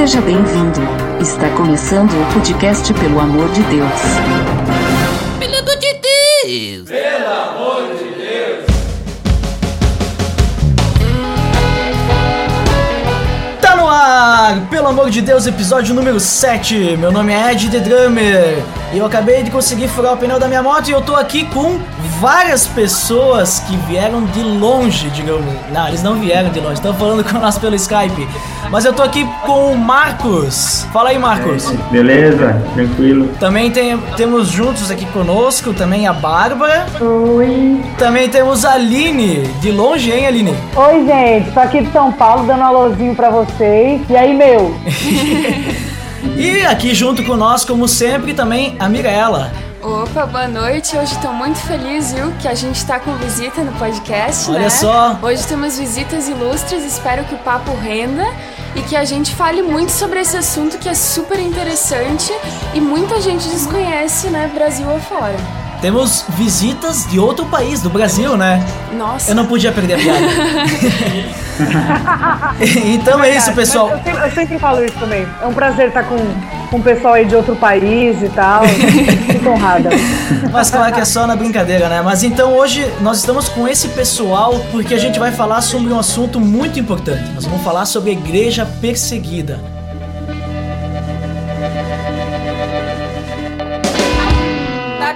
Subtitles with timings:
[0.00, 0.80] Seja bem-vindo.
[1.20, 4.00] Está começando o podcast Pelo Amor de Deus.
[5.38, 6.88] Pelo amor de Deus!
[6.88, 8.64] Pelo amor de Deus!
[13.60, 14.66] Tá no ar!
[14.70, 16.96] Pelo amor de Deus, episódio número 7.
[16.96, 18.79] Meu nome é Ed The Drummer.
[18.92, 21.44] E eu acabei de conseguir furar o pneu da minha moto e eu tô aqui
[21.44, 21.78] com
[22.18, 25.54] várias pessoas que vieram de longe, digamos.
[25.72, 28.28] Não, eles não vieram de longe, estão falando com nós pelo Skype.
[28.68, 30.86] Mas eu tô aqui com o Marcos.
[30.92, 31.70] Fala aí, Marcos.
[31.90, 33.28] Beleza, tranquilo.
[33.38, 36.86] Também tem, temos juntos aqui conosco também a Bárbara.
[37.00, 37.80] Oi.
[37.96, 39.44] Também temos a Aline.
[39.60, 40.54] De longe, hein, Aline?
[40.74, 41.52] Oi, gente.
[41.52, 44.00] Tô aqui de São Paulo dando um alôzinho pra vocês.
[44.08, 44.74] E aí, meu?
[46.36, 49.52] E aqui junto com nós, como sempre, também a Miraela.
[49.82, 50.96] Opa, boa noite.
[50.96, 54.70] Hoje estou muito feliz, viu, que a gente está com visita no podcast, Olha né?
[54.70, 55.18] só.
[55.22, 58.26] Hoje temos visitas ilustres, espero que o papo renda
[58.76, 62.30] e que a gente fale muito sobre esse assunto que é super interessante
[62.74, 65.59] e muita gente desconhece, né, Brasil afora.
[65.80, 68.64] Temos visitas de outro país, do Brasil, né?
[68.96, 69.30] Nossa.
[69.30, 70.26] Eu não podia perder a piada.
[72.86, 73.90] então é isso, pessoal.
[73.90, 75.26] Eu sempre, eu sempre falo isso também.
[75.40, 76.16] É um prazer estar com,
[76.70, 78.62] com o pessoal aí de outro país e tal.
[79.30, 79.90] Fico honrada.
[80.52, 82.02] Mas claro que é só na brincadeira, né?
[82.02, 85.98] Mas então hoje nós estamos com esse pessoal porque a gente vai falar sobre um
[85.98, 87.30] assunto muito importante.
[87.34, 89.79] Nós vamos falar sobre a igreja perseguida.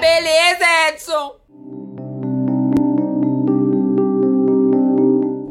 [0.04, 1.32] Beleza, Edson!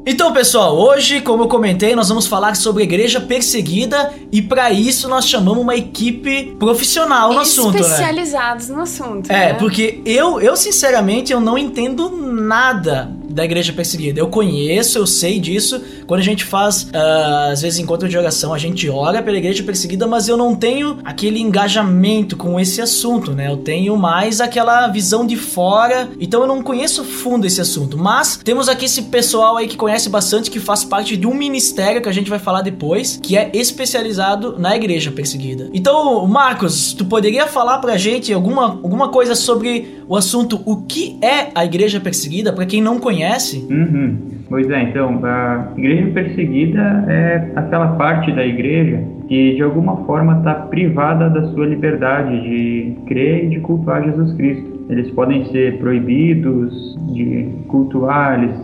[0.06, 4.70] Então, pessoal, hoje, como eu comentei, nós vamos falar sobre a igreja perseguida e para
[4.70, 7.80] isso nós chamamos uma equipe profissional no assunto, né?
[7.82, 9.32] Especializados no assunto.
[9.32, 9.54] É, né?
[9.56, 14.20] porque eu, eu sinceramente, eu não entendo nada da igreja perseguida.
[14.20, 15.82] Eu conheço, eu sei disso.
[16.06, 19.64] Quando a gente faz, ah, às vezes, encontro de oração, a gente ora pela igreja
[19.64, 23.50] perseguida, mas eu não tenho aquele engajamento com esse assunto, né?
[23.50, 27.98] Eu tenho mais aquela visão de fora, então eu não conheço fundo esse assunto.
[27.98, 32.02] Mas temos aqui esse pessoal aí que conhece bastante, que faz parte de um ministério
[32.02, 35.70] que a gente vai falar depois, que é especializado na igreja perseguida.
[35.74, 41.18] Então, Marcos, tu poderia falar pra gente alguma, alguma coisa sobre o assunto o que
[41.22, 43.23] é a igreja perseguida, para quem não conhece?
[43.70, 44.18] Uhum.
[44.50, 50.38] Pois é, então, a igreja perseguida é aquela parte da igreja que de alguma forma
[50.38, 54.86] está privada da sua liberdade de crer e de cultuar Jesus Cristo.
[54.90, 58.56] Eles podem ser proibidos de cultuar, eles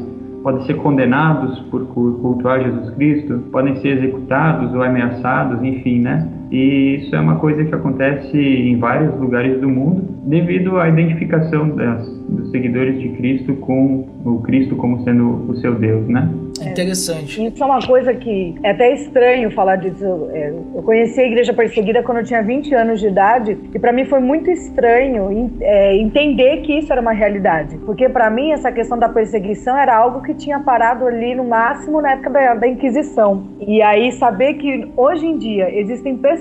[0.43, 6.27] podem ser condenados por cultuar Jesus Cristo, podem ser executados ou ameaçados, enfim, né?
[6.51, 11.69] E isso é uma coisa que acontece em vários lugares do mundo devido à identificação
[11.69, 16.29] das, dos seguidores de Cristo com o Cristo como sendo o seu Deus, né?
[16.61, 17.45] Interessante.
[17.45, 20.27] Isso é uma coisa que é até estranho falar disso.
[20.31, 23.93] É, Eu conheci a igreja perseguida quando eu tinha 20 anos de idade e para
[23.93, 27.77] mim foi muito estranho é, entender que isso era uma realidade.
[27.85, 32.01] Porque para mim essa questão da perseguição era algo que tinha parado ali no máximo
[32.01, 33.47] na época da, da Inquisição.
[33.59, 36.38] E aí saber que hoje em dia existem pessoas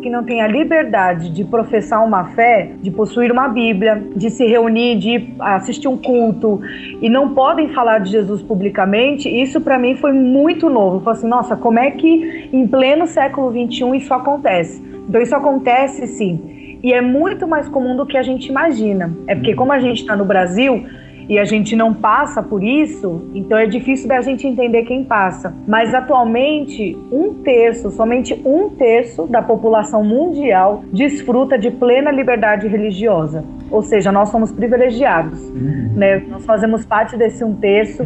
[0.00, 4.46] que não têm a liberdade de professar uma fé, de possuir uma Bíblia, de se
[4.46, 6.60] reunir, de assistir um culto
[7.00, 10.96] e não podem falar de Jesus publicamente, isso para mim foi muito novo.
[10.96, 14.82] Eu falei assim, nossa, como é que em pleno século XXI isso acontece?
[15.08, 16.78] Então isso acontece sim.
[16.82, 19.12] E é muito mais comum do que a gente imagina.
[19.26, 20.86] É porque como a gente está no Brasil
[21.28, 25.54] e a gente não passa por isso, então é difícil da gente entender quem passa.
[25.66, 33.44] Mas atualmente, um terço, somente um terço da população mundial desfruta de plena liberdade religiosa.
[33.70, 35.50] Ou seja, nós somos privilegiados.
[35.50, 36.22] Né?
[36.28, 38.04] Nós fazemos parte desse um terço.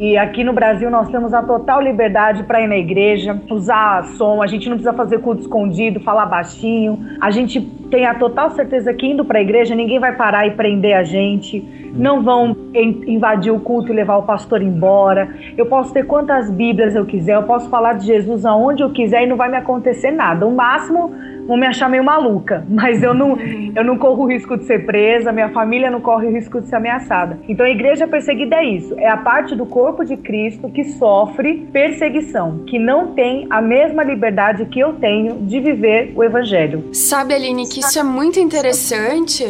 [0.00, 4.42] E aqui no Brasil nós temos a total liberdade para ir na igreja, usar som,
[4.42, 6.98] a gente não precisa fazer culto escondido, falar baixinho.
[7.20, 10.52] A gente tem a total certeza que indo para a igreja ninguém vai parar e
[10.52, 11.92] prender a gente.
[11.94, 15.28] Não vão in- invadir o culto e levar o pastor embora.
[15.54, 19.24] Eu posso ter quantas Bíblias eu quiser, eu posso falar de Jesus aonde eu quiser
[19.24, 20.46] e não vai me acontecer nada.
[20.46, 21.12] O máximo
[21.50, 23.36] vão me achar meio maluca, mas eu não,
[23.74, 26.68] eu não corro o risco de ser presa, minha família não corre o risco de
[26.68, 27.40] ser ameaçada.
[27.48, 31.68] Então a igreja perseguida é isso, é a parte do corpo de Cristo que sofre
[31.72, 36.88] perseguição, que não tem a mesma liberdade que eu tenho de viver o evangelho.
[36.92, 39.44] Sabe, Aline, que isso é muito interessante,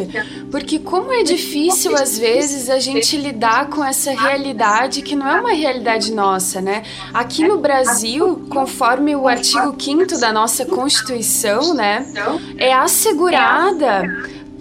[0.49, 5.39] porque como é difícil às vezes a gente lidar com essa realidade que não é
[5.39, 6.81] uma realidade nossa, né?
[7.13, 11.90] Aqui no Brasil, conforme o artigo 5 da nossa Constituição, né,
[12.57, 12.73] é.
[12.73, 14.03] Assegurada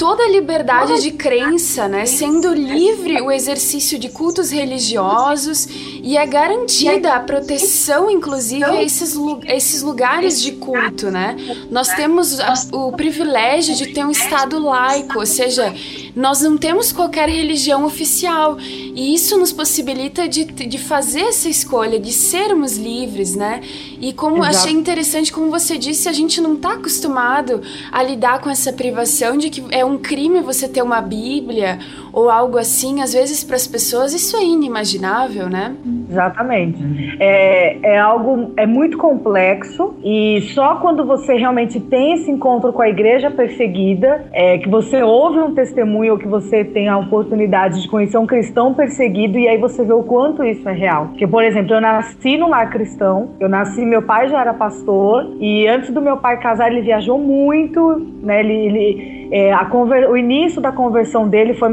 [0.00, 2.06] toda a liberdade de crença, né?
[2.06, 5.68] Sendo livre o exercício de cultos religiosos
[6.02, 9.14] e é garantida a proteção, inclusive, a esses,
[9.46, 11.36] a esses lugares de culto, né?
[11.70, 12.38] Nós temos
[12.72, 15.74] o privilégio de ter um Estado laico, ou seja,
[16.16, 22.00] nós não temos qualquer religião oficial e isso nos possibilita de, de fazer essa escolha,
[22.00, 23.60] de sermos livres, né?
[24.00, 24.56] E como Exato.
[24.56, 27.60] achei interessante, como você disse, a gente não está acostumado
[27.92, 31.78] a lidar com essa privação de que é um crime você ter uma Bíblia
[32.12, 33.02] ou algo assim.
[33.02, 35.74] Às vezes, para as pessoas, isso é inimaginável, né?
[36.10, 37.16] Exatamente.
[37.20, 42.82] É, é algo é muito complexo e só quando você realmente tem esse encontro com
[42.82, 47.82] a igreja perseguida, é, que você ouve um testemunho ou que você tem a oportunidade
[47.82, 51.06] de conhecer um cristão perseguido e aí você vê o quanto isso é real.
[51.06, 55.36] Porque, por exemplo, eu nasci num lar cristão, eu nasci, meu pai já era pastor
[55.40, 58.40] e antes do meu pai casar ele viajou muito, né?
[58.40, 60.08] Ele, ele é, conver...
[60.08, 61.68] o início da conversão dele foi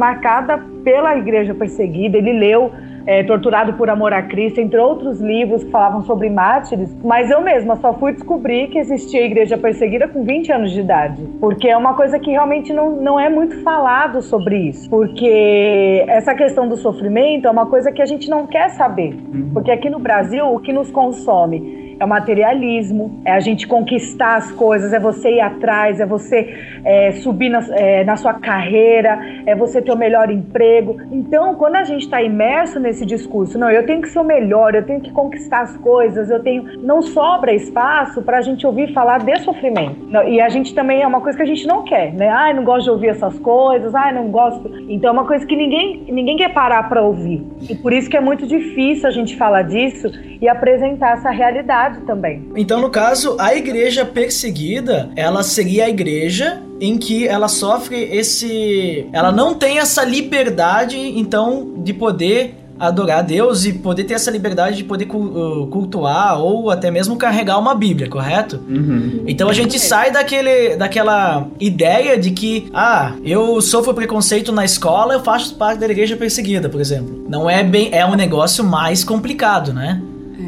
[0.83, 2.18] pela igreja perseguida.
[2.18, 2.71] Ele leu
[3.07, 7.41] é, Torturado por Amor a Cristo, entre outros livros que falavam sobre mártires, mas eu
[7.41, 11.77] mesma só fui descobrir que existia igreja perseguida com 20 anos de idade, porque é
[11.77, 16.75] uma coisa que realmente não, não é muito falado sobre isso, porque essa questão do
[16.75, 19.51] sofrimento é uma coisa que a gente não quer saber, uhum.
[19.53, 24.35] porque aqui no Brasil o que nos consome é o materialismo, é a gente conquistar
[24.35, 29.19] as coisas, é você ir atrás, é você é, subir na, é, na, sua carreira,
[29.45, 30.97] é você ter o melhor emprego.
[31.11, 34.75] Então, quando a gente está imerso nesse discurso, não, eu tenho que ser o melhor,
[34.75, 36.79] eu tenho que conquistar as coisas, eu tenho.
[36.81, 40.07] Não sobra espaço para a gente ouvir falar de sofrimento.
[40.27, 42.29] E a gente também é uma coisa que a gente não quer, né?
[42.29, 44.69] Ai, não gosto de ouvir essas coisas, ai, não gosto.
[44.89, 47.45] Então, é uma coisa que ninguém, ninguém quer parar para ouvir.
[47.69, 50.11] E por isso que é muito difícil a gente falar disso
[50.41, 52.49] e apresentar essa realidade também.
[52.55, 59.07] Então, no caso, a igreja perseguida, ela seria a igreja em que ela sofre esse.
[59.11, 64.29] Ela não tem essa liberdade, então, de poder adorar a Deus e poder ter essa
[64.29, 68.59] liberdade de poder uh, cultuar ou até mesmo carregar uma Bíblia, correto?
[68.67, 69.23] Uhum.
[69.27, 75.13] Então a gente sai daquele, daquela ideia de que, ah, eu sofro preconceito na escola,
[75.13, 77.25] eu faço parte da igreja perseguida, por exemplo.
[77.27, 80.01] Não é bem, é um negócio mais complicado, né?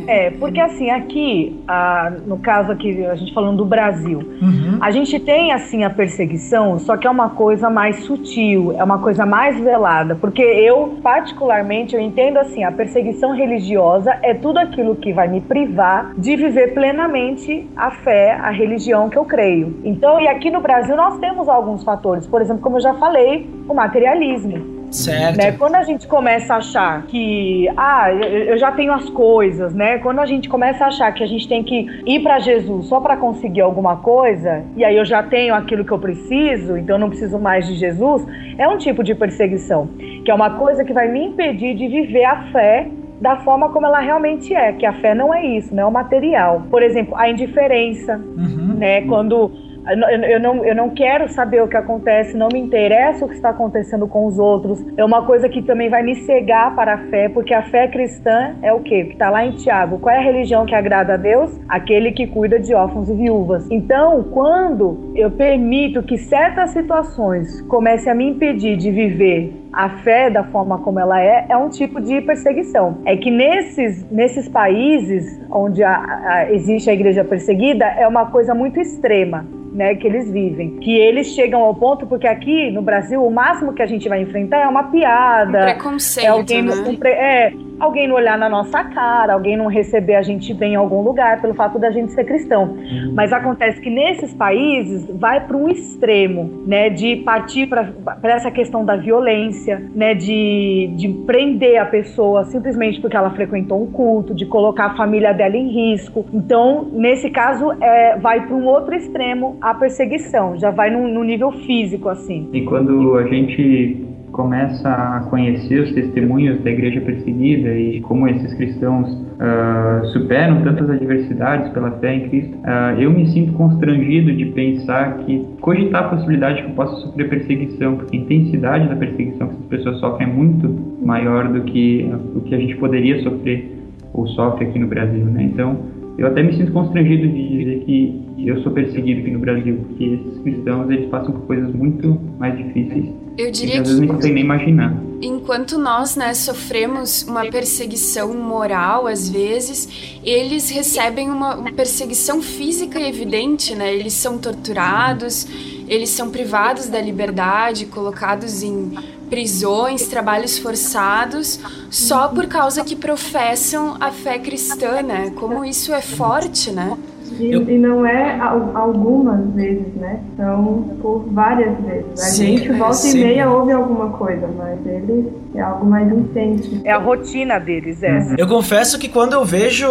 [0.07, 4.77] É, porque assim, aqui, a, no caso aqui, a gente falando do Brasil, uhum.
[4.80, 9.00] a gente tem assim a perseguição, só que é uma coisa mais sutil, é uma
[9.00, 14.95] coisa mais velada, porque eu, particularmente, eu entendo assim, a perseguição religiosa é tudo aquilo
[14.95, 19.80] que vai me privar de viver plenamente a fé, a religião que eu creio.
[19.83, 23.50] Então, e aqui no Brasil nós temos alguns fatores, por exemplo, como eu já falei,
[23.68, 24.79] o materialismo.
[24.91, 25.38] Certo.
[25.38, 25.51] Né?
[25.53, 30.00] Quando a gente começa a achar que, ah, eu já tenho as coisas, né?
[30.00, 33.00] Quando a gente começa a achar que a gente tem que ir para Jesus só
[33.00, 37.00] para conseguir alguma coisa, e aí eu já tenho aquilo que eu preciso, então eu
[37.00, 38.25] não preciso mais de Jesus,
[38.57, 39.88] é um tipo de perseguição,
[40.24, 42.88] que é uma coisa que vai me impedir de viver a fé
[43.21, 45.91] da forma como ela realmente é, que a fé não é isso, não é o
[45.91, 46.63] material.
[46.69, 48.75] Por exemplo, a indiferença, uhum.
[48.77, 49.01] né?
[49.01, 49.51] Quando
[49.88, 53.50] eu não, eu não quero saber o que acontece, não me interessa o que está
[53.50, 54.84] acontecendo com os outros.
[54.98, 58.56] É uma coisa que também vai me cegar para a fé, porque a fé cristã
[58.62, 59.06] é o quê?
[59.06, 60.00] Que está lá em Tiago.
[60.00, 61.60] Qual é a religião que agrada a Deus?
[61.68, 63.70] Aquele que cuida de órfãos e viúvas.
[63.72, 70.30] Então, quando eu permito que certas situações comecem a me impedir de viver a fé
[70.30, 72.98] da forma como ela é, é um tipo de perseguição.
[73.06, 78.54] É que nesses, nesses países onde a, a, existe a igreja perseguida, é uma coisa
[78.54, 80.78] muito extrema né, que eles vivem.
[80.78, 84.22] Que eles chegam ao ponto, porque aqui no Brasil o máximo que a gente vai
[84.22, 85.60] enfrentar é uma piada.
[85.60, 86.74] Um preconceito, é alguém, né?
[86.74, 90.74] Um pre, é, alguém não olhar na nossa cara, alguém não receber a gente bem
[90.74, 92.64] em algum lugar pelo fato da gente ser cristão.
[92.64, 93.14] Uhum.
[93.16, 97.90] Mas acontece que nesses países vai para um extremo, né, de partir para
[98.24, 99.59] essa questão da violência,
[99.94, 104.96] né, de, de prender a pessoa simplesmente porque ela frequentou um culto, de colocar a
[104.96, 106.25] família dela em risco.
[106.34, 111.24] Então, nesse caso, é, vai para um outro extremo a perseguição, já vai no, no
[111.24, 112.50] nível físico assim.
[112.54, 118.53] E quando a gente começa a conhecer os testemunhos da igreja perseguida e como esses
[118.53, 124.45] cristãos uh, superam tantas adversidades pela fé em Cristo, uh, eu me sinto constrangido de
[124.48, 129.48] pensar que cogitar a possibilidade que eu possa sofrer perseguição, porque a intensidade da perseguição
[129.48, 130.69] que essas pessoas sofrem é muito
[131.01, 133.77] maior do que o que a gente poderia sofrer
[134.13, 135.43] ou sofre aqui no Brasil, né?
[135.43, 135.77] Então,
[136.17, 140.03] eu até me sinto constrangido de dizer que eu sou perseguido aqui no Brasil, porque
[140.03, 143.05] esses cristãos eles passam por coisas muito mais difíceis.
[143.39, 144.93] Eu diria que, às vezes não conseguem nem imaginar.
[145.22, 153.00] Enquanto nós, né, sofremos uma perseguição moral às vezes, eles recebem uma, uma perseguição física
[153.00, 153.96] evidente, né?
[153.96, 155.48] Eles são torturados,
[155.88, 158.91] eles são privados da liberdade, colocados em
[159.29, 165.31] prisões, trabalhos forçados, só por causa que professam a fé cristã, né?
[165.36, 166.98] Como isso é forte, né?
[167.39, 167.69] E, eu...
[167.69, 170.19] e, não é algumas vezes, né?
[170.36, 172.05] São por várias vezes.
[172.13, 176.12] A sim, gente volta é, e meia ouve alguma coisa, mas eles é algo mais
[176.12, 176.81] intenso.
[176.84, 178.36] É a rotina deles, essa.
[178.38, 179.88] Eu confesso que quando eu vejo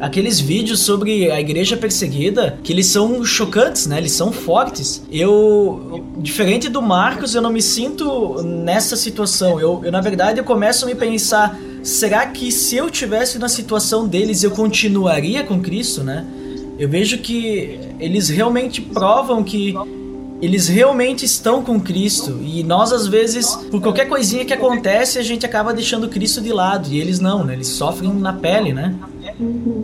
[0.00, 3.98] aqueles vídeos sobre a igreja perseguida, que eles são chocantes, né?
[3.98, 5.06] Eles são fortes.
[5.10, 9.58] Eu, diferente do Marcos, eu não me sinto nessa situação.
[9.60, 13.48] Eu, eu na verdade, eu começo a me pensar será que se eu tivesse na
[13.48, 16.26] situação deles eu continuaria com Cristo, né?
[16.78, 19.74] Eu vejo que eles realmente provam que
[20.40, 25.22] eles realmente estão com Cristo e nós às vezes por qualquer coisinha que acontece a
[25.22, 27.54] gente acaba deixando Cristo de lado e eles não, né?
[27.54, 28.94] Eles sofrem na pele, né?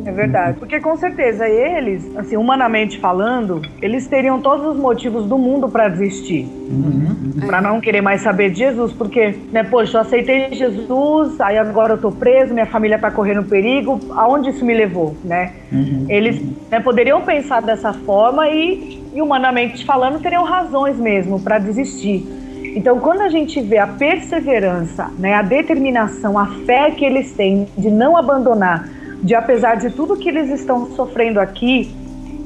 [0.07, 0.59] É verdade.
[0.59, 5.89] Porque com certeza eles, assim, humanamente falando, eles teriam todos os motivos do mundo para
[5.89, 6.45] desistir.
[6.45, 7.47] Uhum.
[7.47, 11.95] Para não querer mais saber de Jesus, porque, né, poxa, eu aceitei Jesus, aí agora
[11.95, 15.53] eu tô preso, minha família tá correndo perigo, aonde isso me levou, né?
[15.71, 16.07] Uhum.
[16.09, 16.41] Eles
[16.71, 22.27] né, poderiam pensar dessa forma e, e, humanamente falando, teriam razões mesmo para desistir.
[22.75, 27.69] Então, quando a gente vê a perseverança, né, a determinação, a fé que eles têm
[27.77, 28.89] de não abandonar
[29.23, 31.95] de apesar de tudo que eles estão sofrendo aqui,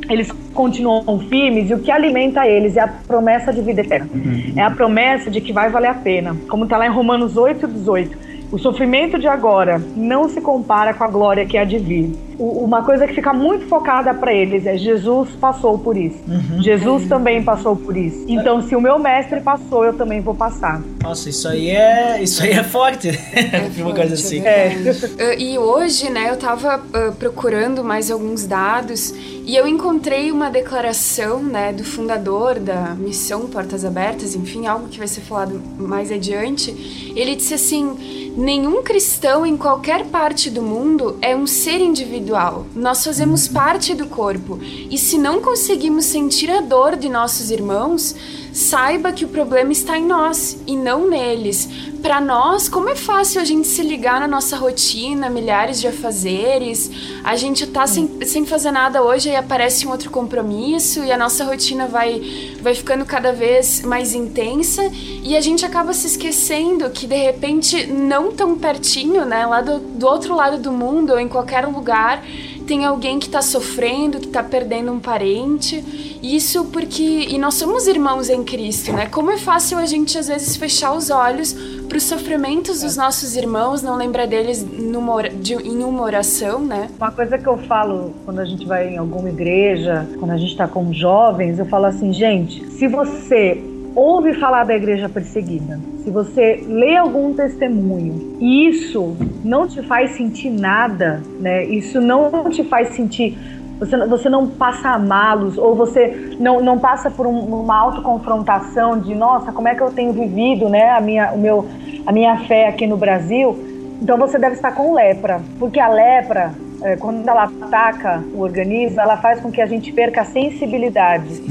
[0.09, 4.09] eles continuam firmes e o que alimenta eles é a promessa de vida eterna.
[4.13, 4.53] Uhum.
[4.57, 6.37] É a promessa de que vai valer a pena.
[6.49, 8.26] Como está lá em Romanos 8, 18.
[8.51, 12.13] O sofrimento de agora não se compara com a glória que há de vir.
[12.39, 16.19] O, uma coisa que fica muito focada para eles é Jesus passou por isso.
[16.29, 16.63] Uhum.
[16.63, 18.25] Jesus também passou por isso.
[18.29, 20.81] Então, se o meu mestre passou, eu também vou passar.
[21.03, 23.09] Nossa, isso aí é, isso aí é forte.
[23.09, 24.41] É uma coisa assim.
[24.47, 24.77] É.
[24.77, 29.13] Uh, e hoje, né, eu tava uh, procurando mais alguns dados
[29.45, 34.99] e eu encontrei uma declaração, né, do fundador da missão Portas Abertas, enfim, algo que
[34.99, 37.13] vai ser falado mais adiante.
[37.17, 42.67] Ele disse assim: Nenhum cristão em qualquer parte do mundo é um ser individual.
[42.75, 44.59] Nós fazemos parte do corpo.
[44.63, 48.15] E se não conseguimos sentir a dor de nossos irmãos,
[48.57, 51.69] saiba que o problema está em nós e não neles.
[52.01, 56.91] Para nós, como é fácil a gente se ligar na nossa rotina, milhares de afazeres,
[57.23, 61.19] a gente tá sem, sem fazer nada hoje e aparece um outro compromisso e a
[61.19, 64.91] nossa rotina vai, vai ficando cada vez mais intensa
[65.23, 69.79] e a gente acaba se esquecendo que de repente, não tão pertinho, né, lá do,
[69.79, 72.25] do outro lado do mundo ou em qualquer lugar,
[72.67, 76.19] tem alguém que está sofrendo, que está perdendo um parente.
[76.23, 77.27] Isso porque.
[77.29, 79.07] E nós somos irmãos em Cristo, né?
[79.07, 81.53] Como é fácil a gente às vezes fechar os olhos
[81.89, 86.91] para os sofrimentos dos nossos irmãos, não lembrar deles numa, de, em uma oração, né?
[86.99, 90.51] Uma coisa que eu falo quando a gente vai em alguma igreja, quando a gente
[90.51, 96.11] está com jovens, eu falo assim, gente, se você ouve falar da igreja perseguida, se
[96.11, 101.65] você lê algum testemunho e isso não te faz sentir nada, né?
[101.65, 103.37] Isso não te faz sentir
[103.79, 108.99] você, você não passa a malos ou você não, não passa por um, uma autoconfrontação
[108.99, 111.67] de nossa, como é que eu tenho vivido né, a, minha, o meu,
[112.07, 113.59] a minha fé aqui no Brasil,
[114.01, 119.01] então você deve estar com lepra, porque a lepra, é, quando ela ataca o organismo,
[119.01, 121.43] ela faz com que a gente perca a sensibilidade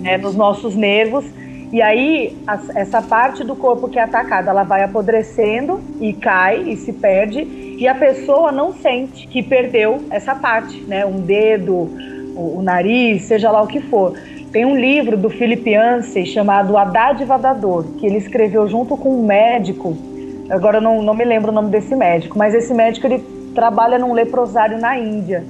[0.00, 1.24] né, nos nossos nervos
[1.70, 2.36] e aí,
[2.74, 7.40] essa parte do corpo que é atacada, ela vai apodrecendo e cai e se perde,
[7.78, 11.04] e a pessoa não sente que perdeu essa parte, né?
[11.04, 14.14] Um dedo, o, o nariz, seja lá o que for.
[14.50, 18.96] Tem um livro do Philip Yancey chamado A Dádiva da Dor, que ele escreveu junto
[18.96, 19.94] com um médico.
[20.48, 23.22] Agora eu não, não me lembro o nome desse médico, mas esse médico ele
[23.54, 25.44] trabalha num leprosário na Índia.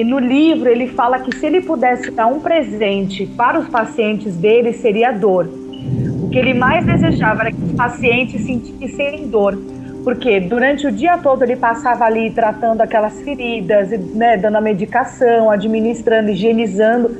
[0.00, 4.34] E no livro ele fala que se ele pudesse dar um presente para os pacientes
[4.34, 5.46] dele seria dor.
[6.22, 9.58] O que ele mais desejava era que os pacientes sentissem dor,
[10.02, 15.50] porque durante o dia todo ele passava ali tratando aquelas feridas, né, dando a medicação,
[15.50, 17.14] administrando, higienizando,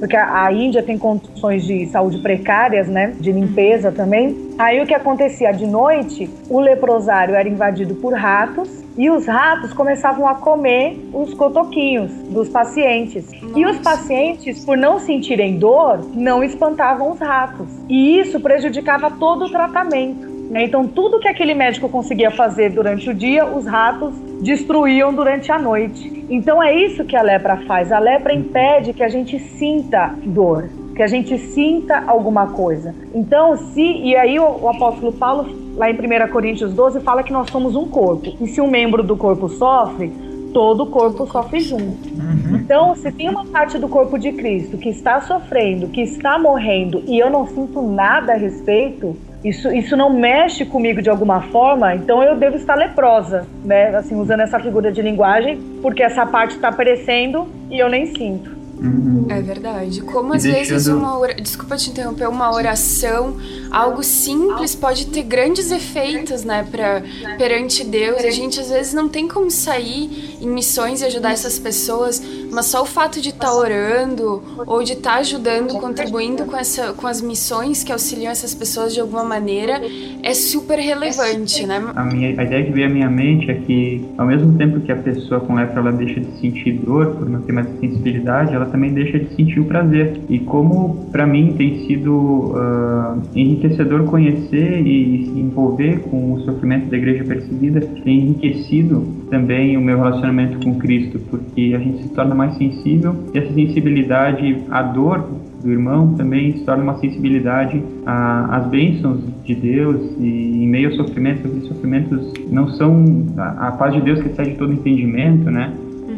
[0.00, 4.36] porque a, Índia tem condições de saúde precárias, né, de limpeza também.
[4.58, 9.72] Aí o que acontecia de noite, o leprosário era invadido por ratos e os ratos
[9.72, 13.30] começavam a comer os cotoquinhos dos pacientes.
[13.42, 13.58] Nossa.
[13.58, 17.66] E os pacientes, por não sentirem dor, não espantavam os ratos.
[17.88, 20.34] E isso prejudicava todo o tratamento.
[20.50, 20.64] Né?
[20.64, 25.58] Então, tudo que aquele médico conseguia fazer durante o dia, os ratos destruíam durante a
[25.58, 26.24] noite.
[26.28, 27.90] Então, é isso que a lepra faz.
[27.90, 32.94] A lepra impede que a gente sinta dor, que a gente sinta alguma coisa.
[33.14, 33.82] Então, se.
[33.82, 37.74] E aí, o, o apóstolo Paulo lá em 1 Coríntios 12, fala que nós somos
[37.76, 38.36] um corpo.
[38.40, 40.12] E se um membro do corpo sofre,
[40.52, 42.08] todo o corpo sofre junto.
[42.08, 42.56] Uhum.
[42.56, 47.02] Então, se tem uma parte do corpo de Cristo que está sofrendo, que está morrendo
[47.06, 51.94] e eu não sinto nada a respeito, isso, isso não mexe comigo de alguma forma,
[51.94, 53.94] então eu devo estar leprosa, né?
[53.94, 58.53] Assim, usando essa figura de linguagem, porque essa parte está aparecendo e eu nem sinto.
[58.84, 59.26] Uhum.
[59.28, 60.02] É verdade.
[60.02, 60.68] Como às Deixando...
[60.68, 63.36] vezes uma oração, desculpa te interromper, uma oração,
[63.70, 67.02] algo simples pode ter grandes efeitos, né, para
[67.38, 68.22] perante Deus.
[68.22, 72.66] A gente às vezes não tem como sair em missões e ajudar essas pessoas, mas
[72.66, 76.92] só o fato de estar tá orando ou de estar tá ajudando, contribuindo com essa
[76.92, 79.80] com as missões que auxiliam essas pessoas de alguma maneira
[80.22, 81.82] é super relevante, né?
[81.94, 84.92] A minha a ideia que veio à minha mente é que ao mesmo tempo que
[84.92, 88.66] a pessoa com lepra ela deixa de sentir dor por não ter mais sensibilidade, ela
[88.74, 90.14] também deixa de sentir o prazer.
[90.28, 96.90] E como para mim tem sido uh, enriquecedor conhecer e se envolver com o sofrimento
[96.90, 102.08] da igreja perseguida, tem enriquecido também o meu relacionamento com Cristo, porque a gente se
[102.08, 105.24] torna mais sensível e essa sensibilidade à dor
[105.62, 110.96] do irmão também se torna uma sensibilidade às bênçãos de Deus e em meio ao
[110.96, 115.72] sofrimento, os sofrimentos não são a, a paz de Deus que excede todo entendimento, né?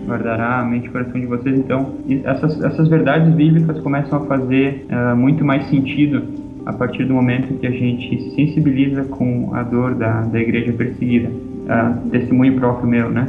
[0.06, 1.58] Guardará a mente e o coração de vocês.
[1.58, 1.94] Então,
[2.24, 6.22] essas, essas verdades bíblicas começam a fazer uh, muito mais sentido
[6.64, 10.72] a partir do momento que a gente se sensibiliza com a dor da, da igreja
[10.72, 11.28] perseguida.
[11.28, 13.26] Uh, testemunho próprio meu, né?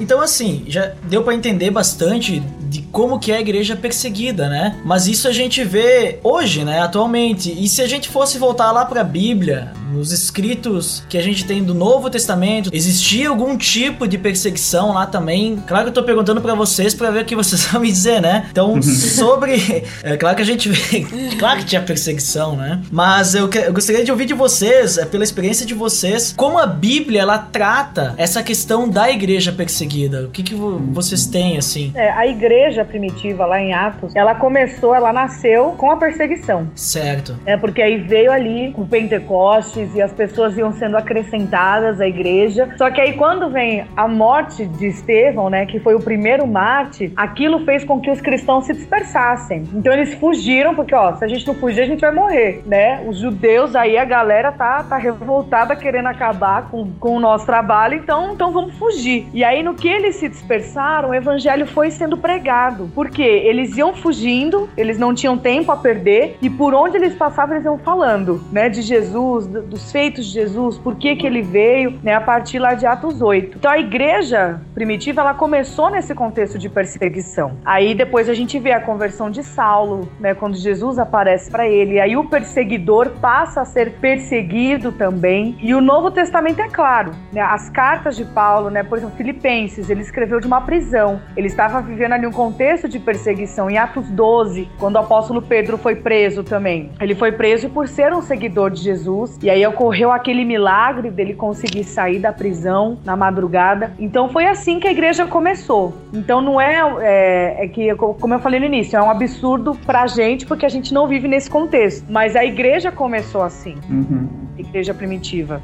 [0.00, 4.76] Então, assim, já deu para entender bastante de como que é a igreja perseguida, né?
[4.84, 7.52] Mas isso a gente vê hoje, né, atualmente.
[7.52, 11.44] E se a gente fosse voltar lá para a Bíblia, nos escritos que a gente
[11.44, 15.60] tem do Novo Testamento, existia algum tipo de perseguição lá também?
[15.66, 18.22] Claro que eu tô perguntando para vocês para ver o que vocês vão me dizer,
[18.22, 18.46] né?
[18.52, 19.84] Então, sobre.
[20.04, 21.04] É claro que a gente vê.
[21.40, 22.80] claro que tinha perseguição, né?
[22.92, 26.66] Mas eu, eu gostaria de ouvir de vocês, é, pela experiência de vocês, como a
[26.66, 30.22] Bíblia ela trata essa questão da igreja perseguida.
[30.26, 31.90] O que, que vocês têm, assim?
[31.96, 36.68] É, a igreja primitiva lá em Atos, ela começou, ela nasceu com a perseguição.
[36.74, 37.36] Certo.
[37.46, 42.68] É porque aí veio ali o Pentecoste e as pessoas iam sendo acrescentadas à igreja.
[42.76, 47.12] Só que aí quando vem a morte de Estevão, né, que foi o primeiro mártir,
[47.16, 49.68] aquilo fez com que os cristãos se dispersassem.
[49.74, 53.02] Então eles fugiram porque, ó, se a gente não fugir, a gente vai morrer, né?
[53.06, 57.94] Os judeus aí a galera tá tá revoltada querendo acabar com, com o nosso trabalho,
[57.94, 59.28] então então vamos fugir.
[59.32, 62.49] E aí no que eles se dispersaram, o evangelho foi sendo pregado.
[62.94, 67.54] Porque eles iam fugindo, eles não tinham tempo a perder e por onde eles passavam
[67.54, 71.98] eles iam falando, né, de Jesus, dos feitos de Jesus, por que que ele veio,
[72.02, 73.58] né, a partir lá de Atos 8.
[73.58, 77.52] Então a igreja primitiva, ela começou nesse contexto de perseguição.
[77.64, 82.00] Aí depois a gente vê a conversão de Saulo, né, quando Jesus aparece para ele,
[82.00, 85.56] aí o perseguidor passa a ser perseguido também.
[85.60, 89.90] E o Novo Testamento é claro, né, as cartas de Paulo, né, por exemplo, Filipenses,
[89.90, 91.20] ele escreveu de uma prisão.
[91.36, 93.68] Ele estava vivendo ali um contexto de perseguição.
[93.68, 98.14] Em Atos 12, quando o apóstolo Pedro foi preso também, ele foi preso por ser
[98.14, 99.38] um seguidor de Jesus.
[99.42, 103.92] E aí ocorreu aquele milagre dele conseguir sair da prisão na madrugada.
[103.98, 105.94] Então foi assim que a igreja começou.
[106.14, 110.06] Então não é, é, é que, como eu falei no início, é um absurdo pra
[110.06, 112.06] gente porque a gente não vive nesse contexto.
[112.08, 113.74] Mas a igreja começou assim.
[113.90, 114.26] Uhum.
[114.56, 115.60] igreja primitiva.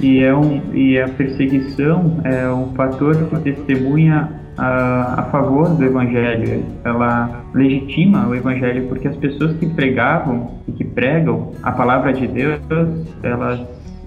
[0.00, 5.84] E, é um, e a perseguição é um fator que testemunha a, a, favor do
[5.84, 12.12] evangelho, ela legitima o evangelho porque as pessoas que pregavam e que pregam a palavra
[12.12, 12.60] de Deus,
[13.22, 13.60] elas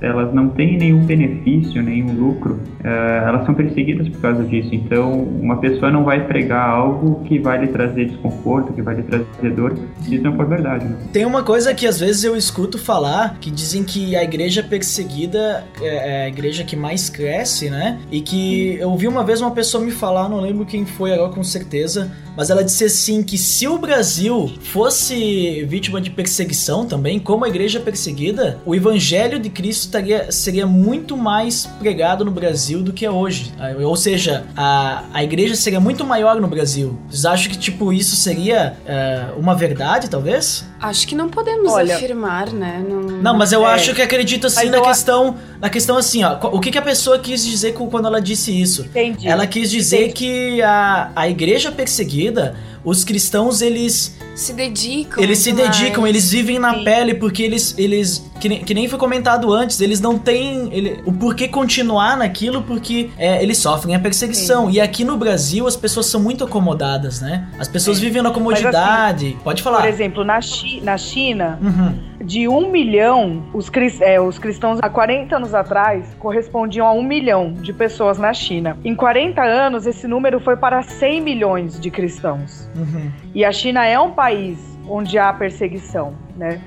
[0.04, 4.70] elas não têm nenhum benefício, nenhum lucro, uh, elas são perseguidas por causa disso.
[4.74, 9.04] Então, uma pessoa não vai pregar algo que vai lhe trazer desconforto, que vai lhe
[9.04, 10.86] trazer dor, se isso não for verdade.
[10.86, 10.98] Né?
[11.14, 15.64] Tem uma coisa que às vezes eu escuto falar, que dizem que a igreja perseguida
[15.82, 18.00] é, é a igreja que mais cresce, né?
[18.12, 21.32] E que eu ouvi uma vez uma pessoa me falar, não lembro quem foi agora
[21.32, 27.20] com certeza, mas ela disse assim que se o Brasil fosse vítima de perseguição também,
[27.20, 32.82] como a igreja perseguida, o evangelho de Cristo estaria, seria muito mais pregado no Brasil
[32.82, 33.54] do que é hoje.
[33.60, 36.98] Ah, ou seja, a, a igreja seria muito maior no Brasil.
[37.10, 40.66] Vocês acham que, tipo, isso seria uh, uma verdade, talvez?
[40.80, 42.84] Acho que não podemos Olha, afirmar, né?
[42.88, 43.74] Não, não mas eu é.
[43.74, 46.38] acho que acredito assim na questão, na questão assim, ó.
[46.52, 48.84] O que, que a pessoa quis dizer quando ela disse isso?
[48.84, 49.28] Entendi.
[49.28, 50.14] Ela quis dizer Entendi.
[50.14, 55.24] que a, a igreja perseguida os cristãos eles se dedicam.
[55.24, 56.16] Eles se dedicam, mais.
[56.16, 56.84] eles vivem na Sim.
[56.84, 61.02] pele porque eles eles que nem, que nem foi comentado antes, eles não têm ele,
[61.06, 64.68] o porquê continuar naquilo porque é, eles sofrem a perseguição.
[64.68, 64.74] Sim.
[64.74, 67.48] E aqui no Brasil as pessoas são muito acomodadas, né?
[67.60, 68.06] As pessoas Sim.
[68.06, 69.28] vivem na comodidade.
[69.28, 69.82] Assim, Pode falar.
[69.82, 73.70] Por exemplo, na, Chi, na China, uhum de um milhão, os,
[74.02, 78.78] é, os cristãos há 40 anos atrás correspondiam a um milhão de pessoas na China.
[78.84, 82.70] Em 40 anos, esse número foi para 100 milhões de cristãos.
[82.76, 83.12] Uhum.
[83.36, 84.58] E a China é um país
[84.88, 86.60] onde há perseguição, né?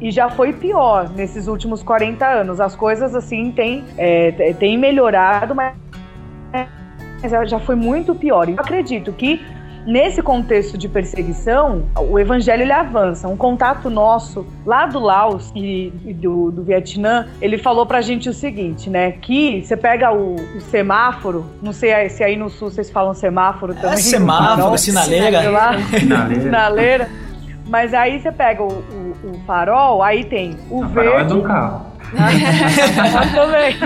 [0.00, 2.60] e já foi pior nesses últimos 40 anos.
[2.60, 5.74] As coisas, assim, têm, é, têm melhorado, mas
[7.46, 8.48] já foi muito pior.
[8.48, 9.44] Eu acredito que
[9.86, 13.28] nesse contexto de perseguição, o evangelho ele avança.
[13.28, 18.28] Um contato nosso lá do Laos e, e do, do, Vietnã, ele falou pra gente
[18.28, 19.12] o seguinte, né?
[19.12, 23.74] Que você pega o, o semáforo, não sei se aí no sul vocês falam semáforo
[23.74, 23.92] também.
[23.92, 25.42] É semáforo, sinaleira.
[25.98, 26.40] Sinaleira.
[26.40, 27.08] sinaleira.
[27.68, 30.94] Mas aí você pega o, o, o farol, aí tem o, verde.
[30.94, 31.89] Farol é do carro.
[33.34, 33.76] também.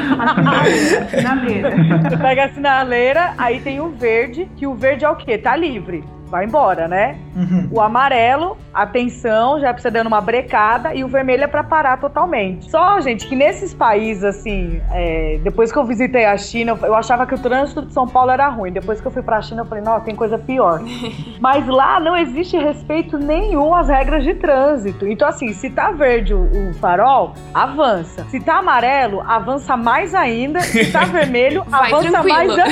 [1.10, 1.62] sinaleira.
[2.02, 5.38] Você pega a sinaleira, aí tem o verde, que o verde é o quê?
[5.38, 7.18] Tá livre vai embora, né?
[7.36, 7.68] Uhum.
[7.70, 12.70] O amarelo, atenção, já precisa dando uma brecada, e o vermelho é para parar totalmente.
[12.70, 17.26] Só, gente, que nesses países, assim, é, depois que eu visitei a China, eu achava
[17.26, 18.72] que o trânsito de São Paulo era ruim.
[18.72, 20.80] Depois que eu fui pra China, eu falei, não, tem coisa pior.
[21.40, 25.06] Mas lá não existe respeito nenhum às regras de trânsito.
[25.06, 28.24] Então, assim, se tá verde o, o farol, avança.
[28.30, 30.60] Se tá amarelo, avança mais ainda.
[30.60, 32.64] Se tá vermelho, avança mais ainda.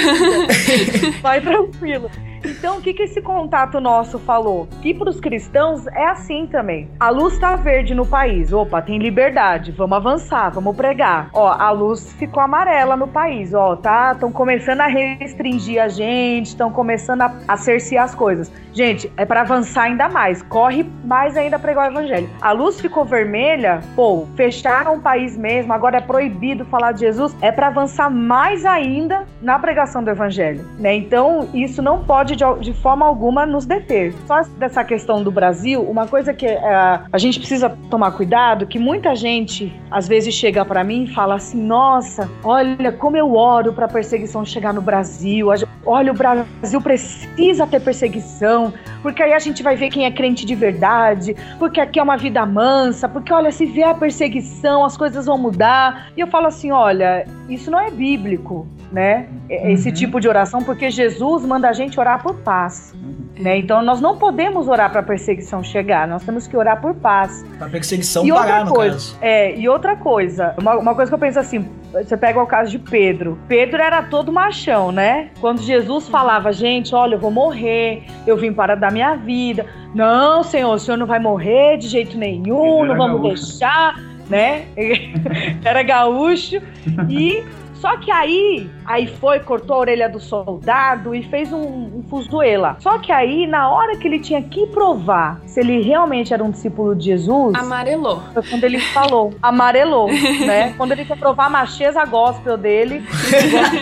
[1.22, 2.10] vai tranquilo.
[2.44, 4.68] Então, o que, que esse contato nosso falou?
[4.80, 6.88] Que para os cristãos é assim também.
[6.98, 8.52] A luz está verde no país.
[8.52, 9.72] Opa, tem liberdade.
[9.72, 11.30] Vamos avançar, vamos pregar.
[11.32, 13.54] Ó, a luz ficou amarela no país.
[13.54, 14.12] Ó, tá?
[14.12, 18.50] Estão começando a restringir a gente, estão começando a, a cercear as coisas.
[18.72, 20.42] Gente, é para avançar ainda mais.
[20.42, 22.28] Corre mais ainda pregar o evangelho.
[22.40, 27.36] A luz ficou vermelha, pô, fecharam o país mesmo, agora é proibido falar de Jesus.
[27.40, 30.94] É para avançar mais ainda na pregação do evangelho, né?
[30.94, 34.14] Então, isso não pode de, de forma alguma nos deter.
[34.26, 38.78] Só dessa questão do Brasil, uma coisa que é, a gente precisa tomar cuidado, que
[38.78, 43.72] muita gente às vezes chega para mim e fala assim: "Nossa, olha como eu oro
[43.72, 45.48] para perseguição chegar no Brasil.
[45.84, 50.46] Olha, o Brasil precisa ter perseguição porque aí a gente vai ver quem é crente
[50.46, 54.96] de verdade, porque aqui é uma vida mansa, porque olha, se vier a perseguição, as
[54.96, 56.12] coisas vão mudar.
[56.16, 59.28] E eu falo assim: olha, isso não é bíblico, né?
[59.52, 59.94] Esse uhum.
[59.94, 62.94] tipo de oração, porque Jesus manda a gente orar por paz.
[62.94, 63.22] Uhum.
[63.38, 63.58] Né?
[63.58, 67.44] Então nós não podemos orar para a perseguição chegar, nós temos que orar por paz.
[67.58, 69.16] Para perseguição e parar, outra coisa.
[69.20, 72.70] É, e outra coisa, uma, uma coisa que eu penso assim, você pega o caso
[72.70, 73.38] de Pedro.
[73.48, 75.30] Pedro era todo machão, né?
[75.40, 79.66] Quando Jesus falava, gente, olha, eu vou morrer, eu vim para dar minha vida.
[79.94, 83.58] Não, Senhor, o Senhor não vai morrer de jeito nenhum, não vamos gaúcho.
[83.58, 84.64] deixar, né?
[85.64, 86.62] era gaúcho.
[87.08, 87.44] E
[87.82, 92.76] só que aí, aí foi, cortou a orelha do soldado e fez um, um fuzuela.
[92.78, 96.52] Só que aí, na hora que ele tinha que provar se ele realmente era um
[96.52, 97.56] discípulo de Jesus...
[97.56, 98.22] Amarelou.
[98.32, 99.34] Foi quando ele falou.
[99.42, 100.06] Amarelou,
[100.46, 100.72] né?
[100.76, 103.02] Quando ele quer provar a macheza gospel dele...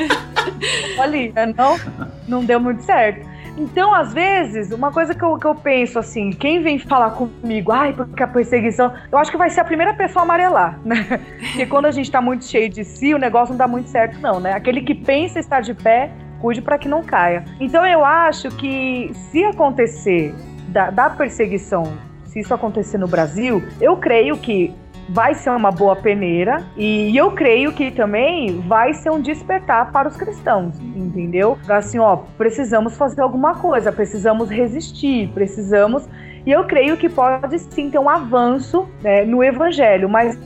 [0.99, 1.53] ali, né?
[1.55, 1.79] Não,
[2.27, 3.29] não deu muito certo.
[3.57, 7.73] Então, às vezes, uma coisa que eu, que eu penso assim, quem vem falar comigo,
[7.73, 11.21] ai, porque a perseguição, eu acho que vai ser a primeira pessoa a amarelar, né?
[11.51, 14.19] Porque quando a gente tá muito cheio de si, o negócio não dá muito certo,
[14.21, 14.53] não, né?
[14.53, 16.11] Aquele que pensa estar de pé,
[16.41, 17.45] cuide para que não caia.
[17.59, 20.35] Então, eu acho que se acontecer
[20.69, 21.93] da, da perseguição,
[22.25, 24.75] se isso acontecer no Brasil, eu creio que
[25.11, 30.09] vai ser uma boa peneira e eu creio que também vai ser um despertar para
[30.09, 31.59] os cristãos, entendeu?
[31.69, 36.09] Assim, ó, precisamos fazer alguma coisa, precisamos resistir, precisamos.
[36.47, 40.39] E eu creio que pode sim ter um avanço né, no evangelho, mas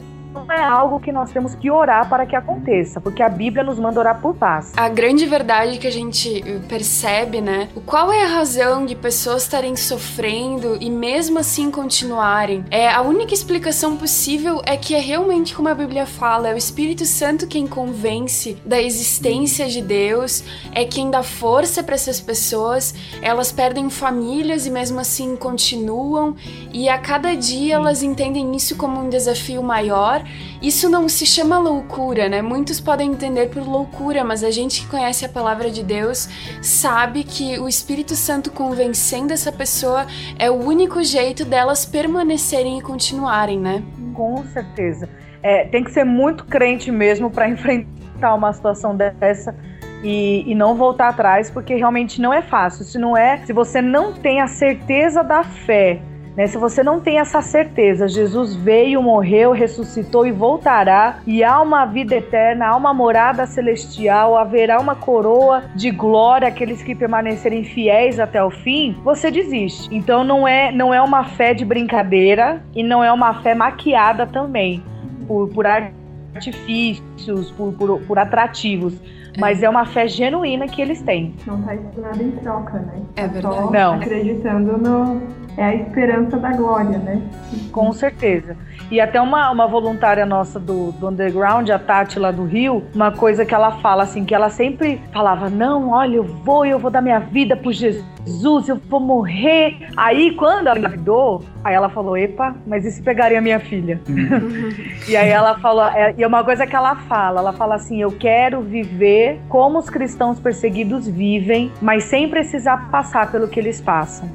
[0.51, 4.01] é algo que nós temos que orar para que aconteça, porque a Bíblia nos manda
[4.01, 4.73] orar por paz.
[4.77, 7.68] A grande verdade que a gente percebe, né?
[7.87, 12.64] Qual é a razão de pessoas estarem sofrendo e mesmo assim continuarem?
[12.70, 16.59] É a única explicação possível é que é realmente como a Bíblia fala, é o
[16.59, 22.94] Espírito Santo quem convence da existência de Deus, é quem dá força para essas pessoas.
[23.23, 26.35] Elas perdem famílias e mesmo assim continuam,
[26.73, 30.23] e a cada dia elas entendem isso como um desafio maior
[30.62, 32.42] isso não se chama loucura, né?
[32.42, 36.28] Muitos podem entender por loucura, mas a gente que conhece a palavra de Deus
[36.62, 40.06] sabe que o Espírito Santo convencendo essa pessoa
[40.38, 43.82] é o único jeito delas permanecerem e continuarem, né?
[44.14, 45.08] Com certeza.
[45.42, 49.54] É, tem que ser muito crente mesmo para enfrentar uma situação dessa.
[50.02, 52.84] E, e, não voltar atrás, porque realmente não é fácil.
[52.84, 55.98] Se não é, se você não tem a certeza da fé
[56.37, 56.47] né?
[56.47, 61.85] Se você não tem essa certeza, Jesus veio, morreu, ressuscitou e voltará, e há uma
[61.87, 68.18] vida eterna, há uma morada celestial, haverá uma coroa de glória aqueles que permanecerem fiéis
[68.18, 69.88] até o fim, você desiste.
[69.94, 74.27] Então não é não é uma fé de brincadeira e não é uma fé maquiada
[74.27, 74.83] também
[75.27, 78.94] por, por artifícios, por, por, por atrativos.
[79.38, 81.35] Mas é uma fé genuína que eles têm.
[81.44, 83.03] Não está nada em troca, né?
[83.16, 83.57] É verdade.
[83.57, 83.94] Só Não.
[83.94, 85.43] acreditando no.
[85.57, 87.23] É a esperança da glória, né?
[87.71, 88.57] Com certeza.
[88.90, 93.11] E até uma, uma voluntária nossa do, do Underground, a Tati lá do Rio, uma
[93.11, 96.90] coisa que ela fala assim, que ela sempre falava, não, olha, eu vou, eu vou
[96.90, 99.79] dar minha vida por Jesus, eu vou morrer.
[99.97, 104.01] Aí quando ela engravidou, aí ela falou, epa, mas e se pegarem a minha filha?
[105.09, 108.03] e aí ela falou, é, e é uma coisa que ela fala, ela fala assim,
[108.03, 113.81] eu quero viver como os cristãos perseguidos vivem, mas sem precisar passar pelo que eles
[113.81, 114.29] passam.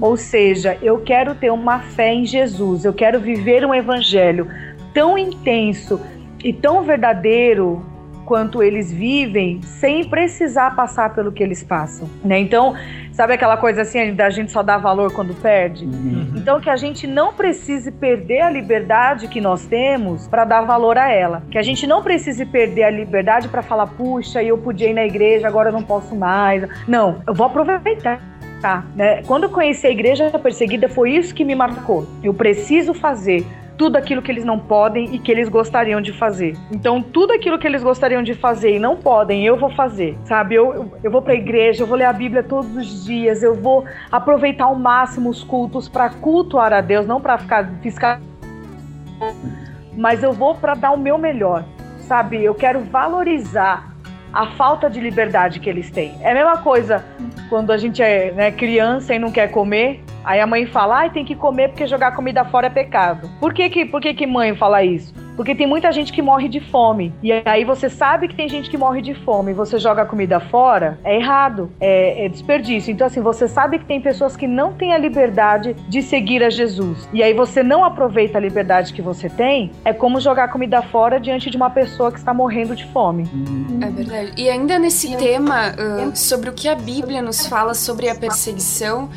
[0.00, 4.48] Ou seja, eu quero ter uma fé em Jesus, eu quero viver um evangelho
[4.92, 6.00] tão intenso
[6.42, 7.84] e tão verdadeiro
[8.30, 12.38] quanto eles vivem, sem precisar passar pelo que eles passam, né?
[12.38, 12.76] Então,
[13.10, 15.84] sabe aquela coisa assim da gente só dar valor quando perde?
[16.36, 20.96] Então que a gente não precise perder a liberdade que nós temos para dar valor
[20.96, 24.90] a ela, que a gente não precise perder a liberdade para falar, puxa, eu podia
[24.90, 26.68] ir na igreja, agora eu não posso mais.
[26.86, 28.20] Não, eu vou aproveitar.
[28.60, 29.22] Tá, né?
[29.22, 32.06] Quando eu conheci a igreja perseguida, foi isso que me marcou.
[32.22, 33.46] Eu preciso fazer
[33.80, 36.54] tudo aquilo que eles não podem e que eles gostariam de fazer.
[36.70, 40.54] Então, tudo aquilo que eles gostariam de fazer e não podem, eu vou fazer, sabe?
[40.54, 43.54] Eu, eu, eu vou pra igreja, eu vou ler a Bíblia todos os dias, eu
[43.54, 48.18] vou aproveitar ao máximo os cultos para cultuar a Deus, não para ficar fiscal,
[49.96, 51.64] mas eu vou para dar o meu melhor,
[52.00, 52.44] sabe?
[52.44, 53.89] Eu quero valorizar
[54.32, 56.14] a falta de liberdade que eles têm.
[56.20, 57.04] É a mesma coisa
[57.48, 61.10] quando a gente é né, criança e não quer comer, aí a mãe fala, ai,
[61.10, 63.28] tem que comer porque jogar comida fora é pecado.
[63.40, 65.12] Por que que, por que que mãe fala isso?
[65.40, 67.14] Porque tem muita gente que morre de fome.
[67.22, 70.04] E aí você sabe que tem gente que morre de fome e você joga a
[70.04, 72.92] comida fora, é errado, é, é desperdício.
[72.92, 76.50] Então, assim, você sabe que tem pessoas que não têm a liberdade de seguir a
[76.50, 77.08] Jesus.
[77.10, 81.18] E aí você não aproveita a liberdade que você tem, é como jogar comida fora
[81.18, 83.24] diante de uma pessoa que está morrendo de fome.
[83.80, 84.32] É verdade.
[84.36, 89.08] E ainda nesse tema uh, sobre o que a Bíblia nos fala sobre a perseguição,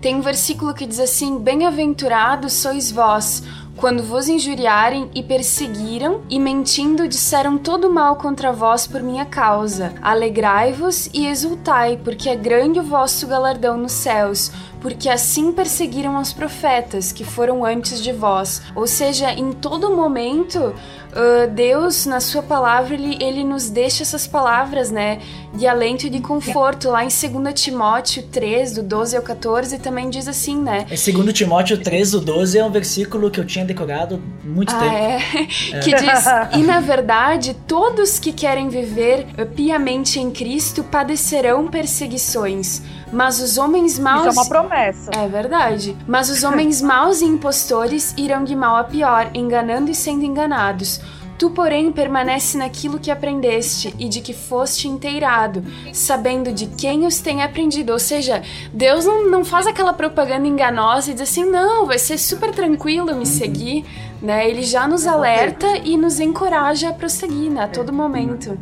[0.00, 3.42] tem um versículo que diz assim: Bem-aventurados sois vós
[3.78, 9.94] quando vos injuriarem e perseguiram e mentindo disseram todo mal contra vós por minha causa.
[10.02, 16.32] Alegrai-vos e exultai, porque é grande o vosso galardão nos céus, porque assim perseguiram os
[16.32, 18.62] profetas que foram antes de vós.
[18.74, 24.26] Ou seja, em todo momento, uh, Deus, na sua palavra, ele, ele nos deixa essas
[24.26, 25.18] palavras, né,
[25.52, 26.88] de alento e de conforto.
[26.90, 30.86] Lá em 2 Timóteo 3, do 12 ao 14, também diz assim, né?
[30.90, 34.78] É 2 Timóteo 3, do 12 é um versículo que eu tinha decorado muito Ah,
[34.78, 34.94] tempo.
[34.94, 35.80] é?
[35.80, 36.24] Que diz:
[36.56, 42.82] E na verdade, todos que querem viver piamente em Cristo padecerão perseguições.
[43.12, 44.26] Mas os homens maus.
[44.26, 45.10] Isso é uma promessa.
[45.16, 45.96] É verdade.
[46.06, 51.00] Mas os homens maus e impostores irão de mal a pior, enganando e sendo enganados.
[51.38, 57.20] Tu, porém, permanece naquilo que aprendeste e de que foste inteirado, sabendo de quem os
[57.20, 57.92] tem aprendido.
[57.92, 58.42] Ou seja,
[58.72, 63.14] Deus não, não faz aquela propaganda enganosa e diz assim: não, vai ser super tranquilo
[63.14, 63.86] me seguir.
[64.20, 64.50] Né?
[64.50, 67.62] Ele já nos alerta e nos encoraja a prosseguir né?
[67.62, 68.58] a todo momento.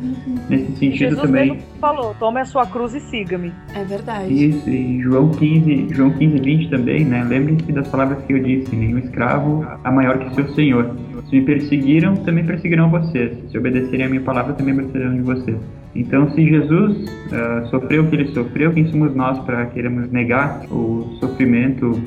[0.47, 3.51] Nesse sentido Jesus também, mesmo falou: tome a sua cruz e siga-me.
[3.73, 4.31] É verdade.
[4.31, 7.23] Isso, e João 15, João 15, 20 também, né?
[7.23, 10.95] Lembre-se das palavras que eu disse: nenhum escravo é maior que seu senhor.
[11.29, 13.37] Se me perseguiram, também perseguirão vocês.
[13.51, 15.57] Se obedecerem a minha palavra, também obedecerão de vocês.
[15.95, 20.61] Então, se Jesus ah, sofreu o que ele sofreu, quem somos nós para queremos negar
[20.71, 21.99] o sofrimento?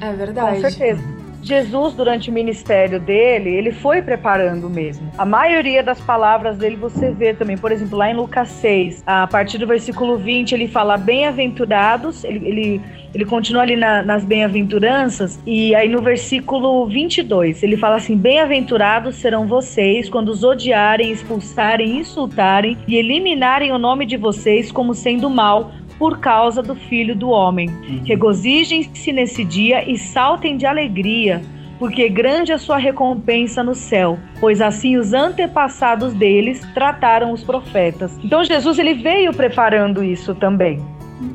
[0.00, 0.60] É Com verdade.
[0.60, 1.02] certeza.
[1.44, 5.10] Jesus, durante o ministério dele, ele foi preparando mesmo.
[5.18, 7.56] A maioria das palavras dele você vê também.
[7.58, 12.24] Por exemplo, lá em Lucas 6, a partir do versículo 20, ele fala bem-aventurados.
[12.24, 12.80] Ele, ele,
[13.14, 15.38] ele continua ali na- nas bem-aventuranças.
[15.46, 21.98] E aí no versículo 22, ele fala assim: Bem-aventurados serão vocês quando os odiarem, expulsarem,
[21.98, 27.28] insultarem e eliminarem o nome de vocês como sendo mal por causa do Filho do
[27.30, 27.68] Homem.
[28.04, 31.42] Regozijem-se nesse dia e saltem de alegria,
[31.78, 37.42] porque grande é a sua recompensa no céu, pois assim os antepassados deles trataram os
[37.44, 38.18] profetas.
[38.24, 40.80] Então Jesus ele veio preparando isso também.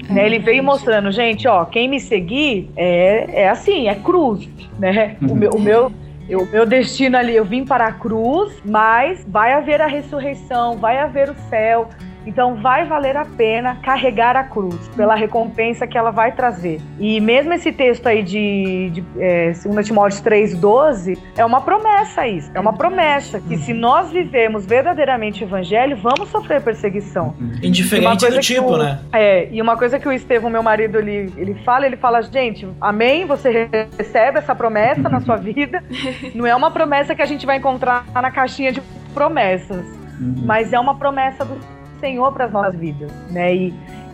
[0.09, 0.25] né?
[0.25, 4.47] Ele veio mostrando, gente, ó, quem me seguir é, é assim, é cruz,
[4.79, 5.15] né?
[5.21, 5.91] O meu, o meu
[6.27, 10.77] eu- O meu destino ali, eu vim para a cruz, mas vai haver a ressurreição,
[10.77, 11.89] vai haver o céu.
[12.25, 16.81] Então vai valer a pena carregar a cruz pela recompensa que ela vai trazer.
[16.99, 22.51] E mesmo esse texto aí de, de é, 2 Timóteo 3,12 é uma promessa isso.
[22.53, 27.33] É uma promessa que se nós vivemos verdadeiramente o evangelho, vamos sofrer perseguição.
[27.61, 28.99] Indiferente do tipo, o, né?
[29.11, 32.67] É, e uma coisa que o Estevão, meu marido, ele, ele fala, ele fala, gente,
[32.79, 35.83] amém, você recebe essa promessa na sua vida.
[36.35, 38.81] Não é uma promessa que a gente vai encontrar na caixinha de
[39.13, 39.85] promessas,
[40.19, 40.43] uhum.
[40.45, 43.53] mas é uma promessa do Senhor para as nossas vidas, né?
[43.53, 43.73] E,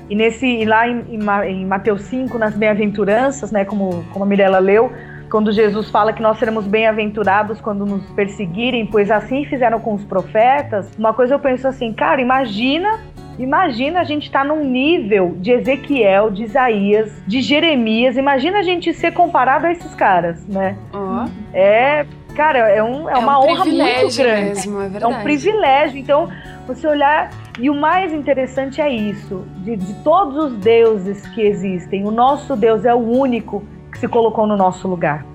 [0.10, 4.60] e nesse e lá em, em, Mateus 5, nas bem-aventuranças, né, como, como a Mirella
[4.60, 4.91] leu,
[5.30, 10.04] quando Jesus fala que nós seremos bem-aventurados quando nos perseguirem, pois assim fizeram com os
[10.04, 13.00] profetas, uma coisa eu penso assim, cara, imagina
[13.38, 18.17] Imagina a gente estar tá num nível de Ezequiel, de Isaías, de Jeremias.
[18.17, 20.78] Imagina a gente ser comparado a esses caras, né?
[20.93, 21.30] Oh.
[21.54, 24.24] É, cara, é, um, é, é uma um honra muito grande.
[24.24, 25.98] Mesmo, é, é um privilégio.
[25.98, 26.30] Então,
[26.67, 27.30] você olhar.
[27.60, 32.56] E o mais interessante é isso: de, de todos os deuses que existem, o nosso
[32.56, 35.25] Deus é o único que se colocou no nosso lugar.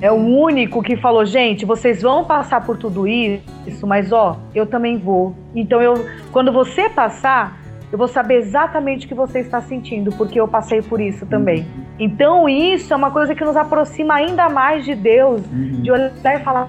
[0.00, 4.66] É o único que falou, gente, vocês vão passar por tudo isso, mas ó, eu
[4.66, 5.34] também vou.
[5.54, 5.94] Então eu,
[6.30, 7.58] quando você passar,
[7.90, 11.66] eu vou saber exatamente o que você está sentindo, porque eu passei por isso também.
[11.98, 16.44] Então isso é uma coisa que nos aproxima ainda mais de Deus, de olhar e
[16.44, 16.68] falar,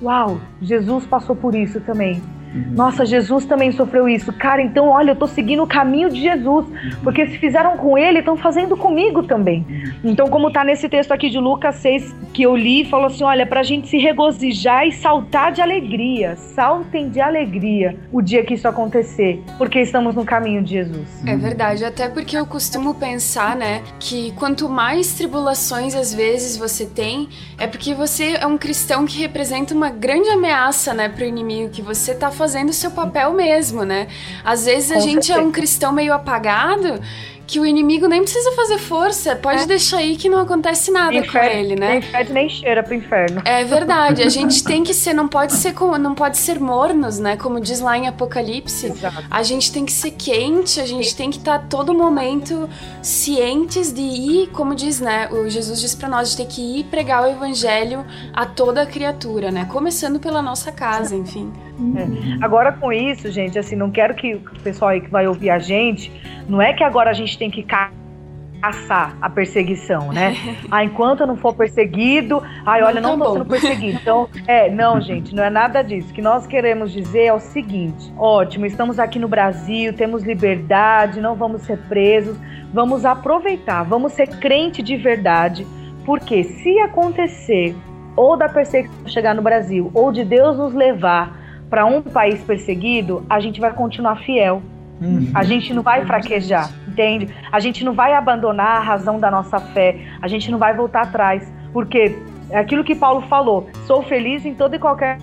[0.00, 2.22] uau, Jesus passou por isso também.
[2.54, 4.32] Nossa, Jesus também sofreu isso.
[4.32, 6.66] Cara, então olha, eu tô seguindo o caminho de Jesus.
[7.02, 9.66] Porque se fizeram com ele, estão fazendo comigo também.
[10.04, 13.46] Então, como tá nesse texto aqui de Lucas 6 que eu li, falou assim: olha,
[13.46, 16.36] pra gente se regozijar e saltar de alegria.
[16.36, 19.42] Saltem de alegria o dia que isso acontecer.
[19.56, 21.22] Porque estamos no caminho de Jesus.
[21.26, 26.84] É verdade, até porque eu costumo pensar, né, que quanto mais tribulações às vezes você
[26.84, 31.70] tem, é porque você é um cristão que representa uma grande ameaça, né, pro inimigo
[31.70, 34.06] que você tá fazendo o seu papel mesmo, né?
[34.44, 35.40] Às vezes a Com gente certeza.
[35.40, 37.00] é um cristão meio apagado
[37.46, 39.66] que o inimigo nem precisa fazer força, pode é.
[39.66, 41.90] deixar aí que não acontece nada inferno, com ele, né?
[41.92, 43.42] Nem fede nem cheira pro inferno.
[43.44, 47.18] É verdade, a gente tem que ser, não pode ser como, não pode ser mornos,
[47.18, 47.36] né?
[47.36, 48.86] Como diz lá em Apocalipse.
[48.86, 49.24] Exato.
[49.30, 52.68] A gente tem que ser quente, a gente tem que estar tá todo momento
[53.02, 55.28] cientes de ir, como diz, né?
[55.30, 59.50] O Jesus diz para nós, de ter que ir pregar o evangelho a toda criatura,
[59.50, 59.66] né?
[59.66, 61.52] Começando pela nossa casa, enfim.
[61.96, 62.44] É.
[62.44, 65.58] Agora com isso, gente, assim, não quero que o pessoal aí que vai ouvir a
[65.58, 66.12] gente,
[66.48, 70.34] não é que agora a gente tem que caçar a perseguição, né?
[70.70, 73.98] Ah, enquanto eu não for perseguido, ai, olha, não, não tá tô sendo perseguido.
[74.00, 76.10] Então, é, não, gente, não é nada disso.
[76.10, 81.20] O que nós queremos dizer é o seguinte: ótimo, estamos aqui no Brasil, temos liberdade,
[81.20, 82.38] não vamos ser presos,
[82.72, 85.66] vamos aproveitar, vamos ser crente de verdade,
[86.06, 87.74] porque se acontecer
[88.16, 93.24] ou da perseguição chegar no Brasil, ou de Deus nos levar para um país perseguido,
[93.28, 94.62] a gente vai continuar fiel.
[95.00, 95.30] Uhum.
[95.34, 97.34] A gente não vai fraquejar, entende?
[97.50, 99.98] A gente não vai abandonar a razão da nossa fé.
[100.20, 101.52] A gente não vai voltar atrás.
[101.72, 102.16] Porque
[102.50, 105.18] é aquilo que Paulo falou: sou feliz em toda e qualquer.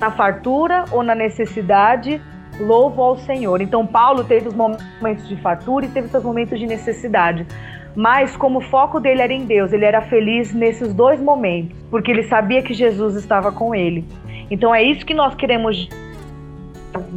[0.00, 2.20] na fartura ou na necessidade,
[2.58, 3.60] louvo ao Senhor.
[3.60, 7.46] Então, Paulo teve os momentos de fartura e teve seus momentos de necessidade.
[7.94, 12.10] Mas, como o foco dele era em Deus, ele era feliz nesses dois momentos, porque
[12.10, 14.06] ele sabia que Jesus estava com ele.
[14.50, 15.88] Então é isso que nós queremos.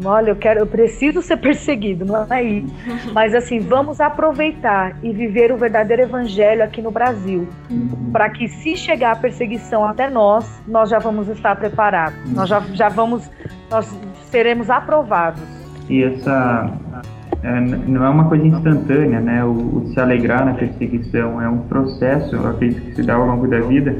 [0.05, 2.73] Olha, eu quero, eu preciso ser perseguido, não é isso.
[3.13, 7.47] Mas assim, vamos aproveitar e viver o verdadeiro evangelho aqui no Brasil,
[8.11, 12.17] para que se chegar a perseguição até nós, nós já vamos estar preparados.
[12.31, 13.29] Nós já, já vamos,
[13.69, 13.87] nós
[14.25, 15.41] seremos aprovados.
[15.89, 16.71] E essa
[17.43, 19.43] é, não é uma coisa instantânea, né?
[19.43, 23.25] O, o, se alegrar na perseguição é um processo, eu acredito que se dá ao
[23.25, 23.95] longo da vida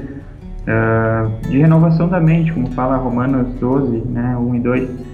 [0.63, 5.12] uh, de renovação da mente, como fala Romanos 12, né, 1 e 2,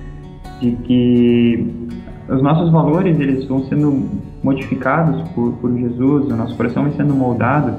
[0.60, 1.88] de que
[2.28, 4.10] os nossos valores eles vão sendo
[4.43, 7.74] modificados por, por Jesus, o nosso coração vai sendo moldado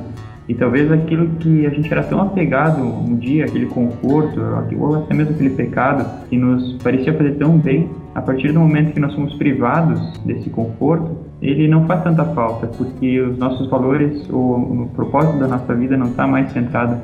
[0.50, 4.40] e talvez aquilo que a gente era tão apegado um dia, aquele conforto,
[4.80, 8.92] ou até mesmo aquele pecado que nos parecia fazer tão bem, a partir do momento
[8.92, 14.28] que nós somos privados desse conforto, ele não faz tanta falta, porque os nossos valores,
[14.28, 16.96] ou o propósito da nossa vida não está mais centrado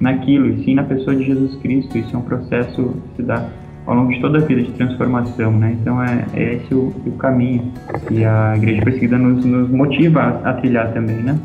[0.00, 1.98] naquilo, e sim na pessoa de Jesus Cristo.
[1.98, 3.46] Isso é um processo que se dá
[3.86, 5.76] ao longo de toda a vida de transformação, né?
[5.80, 7.72] Então é, é esse o, o caminho
[8.08, 11.38] que a Igreja Perseguida nos, nos motiva a, a trilhar também, né?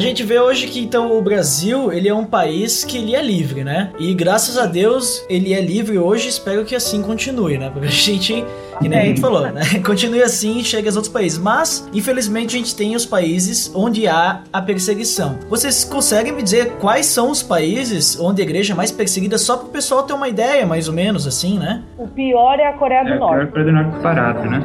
[0.00, 3.20] A gente vê hoje que então o Brasil, ele é um país que ele é
[3.20, 3.90] livre, né?
[3.98, 7.68] E graças a Deus ele é livre hoje, espero que assim continue, né?
[7.70, 8.42] Porque a gente,
[8.80, 9.60] que nem a gente falou, né?
[9.84, 11.38] Continue assim e chegue aos outros países.
[11.38, 15.38] Mas, infelizmente, a gente tem os países onde há a perseguição.
[15.50, 19.58] Vocês conseguem me dizer quais são os países onde a igreja é mais perseguida, só
[19.58, 21.82] para o pessoal ter uma ideia, mais ou menos, assim, né?
[21.98, 23.52] O pior é a Coreia do É, a Norte.
[23.52, 24.64] Coreia do Norte parado, né?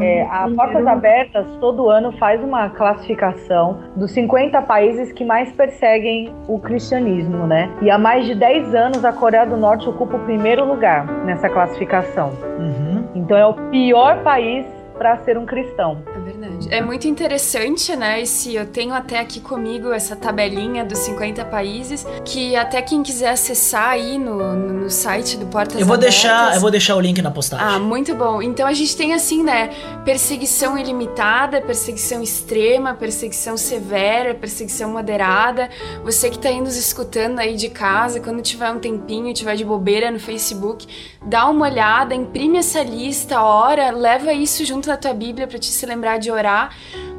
[0.00, 6.32] É, a Portas Abertas todo ano faz uma classificação dos 50 países que mais perseguem
[6.48, 7.70] o cristianismo, né?
[7.80, 11.48] E há mais de 10 anos a Coreia do Norte ocupa o primeiro lugar nessa
[11.48, 12.30] classificação.
[12.58, 13.04] Uhum.
[13.14, 14.64] Então é o pior país
[14.96, 15.98] para ser um cristão.
[16.22, 16.68] É verdade.
[16.70, 18.20] É muito interessante, né?
[18.20, 23.30] Esse, eu tenho até aqui comigo essa tabelinha dos 50 países, que até quem quiser
[23.30, 26.96] acessar aí no, no, no site do Portas Eu vou Abertas, deixar, eu vou deixar
[26.96, 27.66] o link na postagem.
[27.66, 28.40] Ah, muito bom.
[28.40, 29.70] Então a gente tem assim, né?
[30.04, 35.68] Perseguição ilimitada, perseguição extrema, perseguição severa, perseguição moderada.
[36.04, 39.64] Você que tá aí nos escutando aí de casa, quando tiver um tempinho, tiver de
[39.64, 40.86] bobeira no Facebook,
[41.24, 45.66] dá uma olhada, imprime essa lista, ora, leva isso junto na tua Bíblia para te
[45.66, 46.70] se lembrar de orar.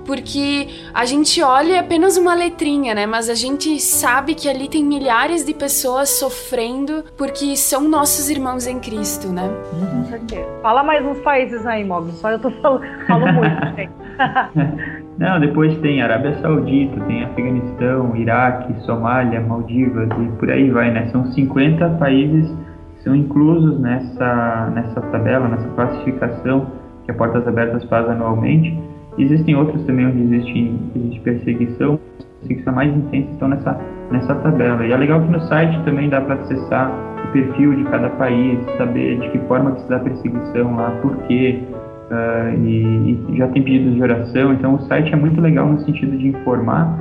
[0.05, 3.05] Porque a gente olha apenas uma letrinha, né?
[3.05, 8.67] Mas a gente sabe que ali tem milhares de pessoas sofrendo porque são nossos irmãos
[8.67, 9.49] em Cristo, né?
[9.71, 10.45] Com certeza.
[10.61, 12.11] Fala mais uns países aí, Mob.
[12.13, 13.91] Só eu tô falando, falo muito, gente.
[15.17, 21.07] Não, depois tem Arábia Saudita, tem Afeganistão, Iraque, Somália, Maldivas e por aí vai, né?
[21.11, 22.49] São 50 países
[22.95, 28.77] que são inclusos nessa, nessa tabela, nessa classificação que a Portas Abertas faz anualmente.
[29.17, 31.99] Existem outros também onde existe, existe perseguição,
[32.39, 33.79] perseguição mais intensa estão nessa,
[34.11, 34.85] nessa tabela.
[34.85, 36.91] E é legal que no site também dá para acessar
[37.27, 41.15] o perfil de cada país, saber de que forma que se dá perseguição lá, por
[41.27, 41.61] quê,
[42.03, 45.79] Uh, e, e, já tem pedidos de oração, então o site é muito legal no
[45.79, 46.95] sentido de informar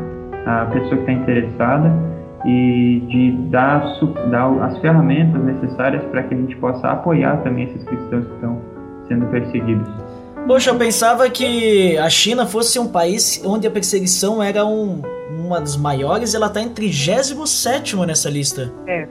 [0.47, 1.93] a pessoa que está interessada
[2.45, 3.85] e de dar,
[4.31, 8.59] dar, as ferramentas necessárias para que a gente possa apoiar também esses cristãos que estão
[9.13, 9.89] sendo perseguidos.
[10.47, 15.61] Poxa, eu pensava que a China fosse um país onde a perseguição era um, uma
[15.61, 18.73] das maiores, ela está em 37 nessa lista.
[18.87, 19.07] É.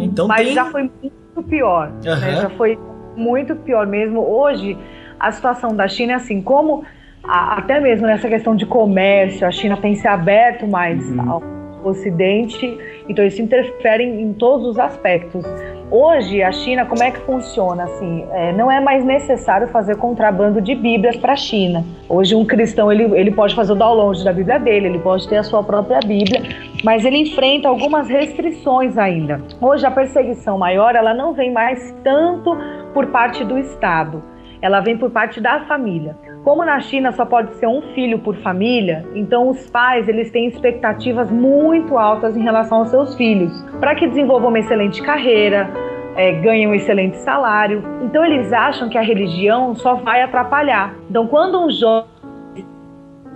[0.00, 0.54] Então Mas tem...
[0.54, 1.88] já foi muito pior.
[1.88, 2.20] Uhum.
[2.20, 2.42] Né?
[2.42, 2.78] Já foi
[3.16, 4.20] muito pior mesmo.
[4.20, 4.78] Hoje,
[5.18, 6.84] a situação da China é assim, como
[7.24, 11.30] a, até mesmo nessa questão de comércio, a China tem se aberto mais uhum.
[11.30, 11.42] ao
[11.82, 12.76] Ocidente,
[13.08, 15.46] então isso interfere em, em, todos os aspectos.
[15.90, 17.82] Hoje, a China, como é que funciona?
[17.82, 21.84] Assim, é, não é mais necessário fazer contrabando de Bíblias para a China.
[22.08, 25.38] Hoje, um cristão ele, ele pode fazer o download da Bíblia dele, ele pode ter
[25.38, 26.42] a sua própria Bíblia,
[26.84, 29.40] mas ele enfrenta algumas restrições ainda.
[29.60, 32.56] Hoje, a perseguição maior ela não vem mais tanto
[32.94, 34.29] por parte do Estado
[34.62, 36.16] ela vem por parte da família.
[36.44, 40.46] Como na China só pode ser um filho por família, então os pais eles têm
[40.46, 45.68] expectativas muito altas em relação aos seus filhos, para que desenvolvam uma excelente carreira,
[46.16, 47.82] é, ganhem um excelente salário.
[48.02, 50.94] Então eles acham que a religião só vai atrapalhar.
[51.08, 52.08] Então quando um jovem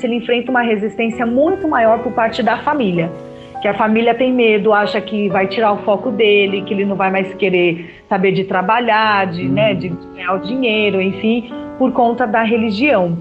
[0.02, 3.10] ele enfrenta uma resistência muito maior por parte da família
[3.64, 6.96] que a família tem medo, acha que vai tirar o foco dele, que ele não
[6.96, 12.26] vai mais querer saber de trabalhar, de, né, de ganhar o dinheiro, enfim, por conta
[12.26, 13.16] da religião.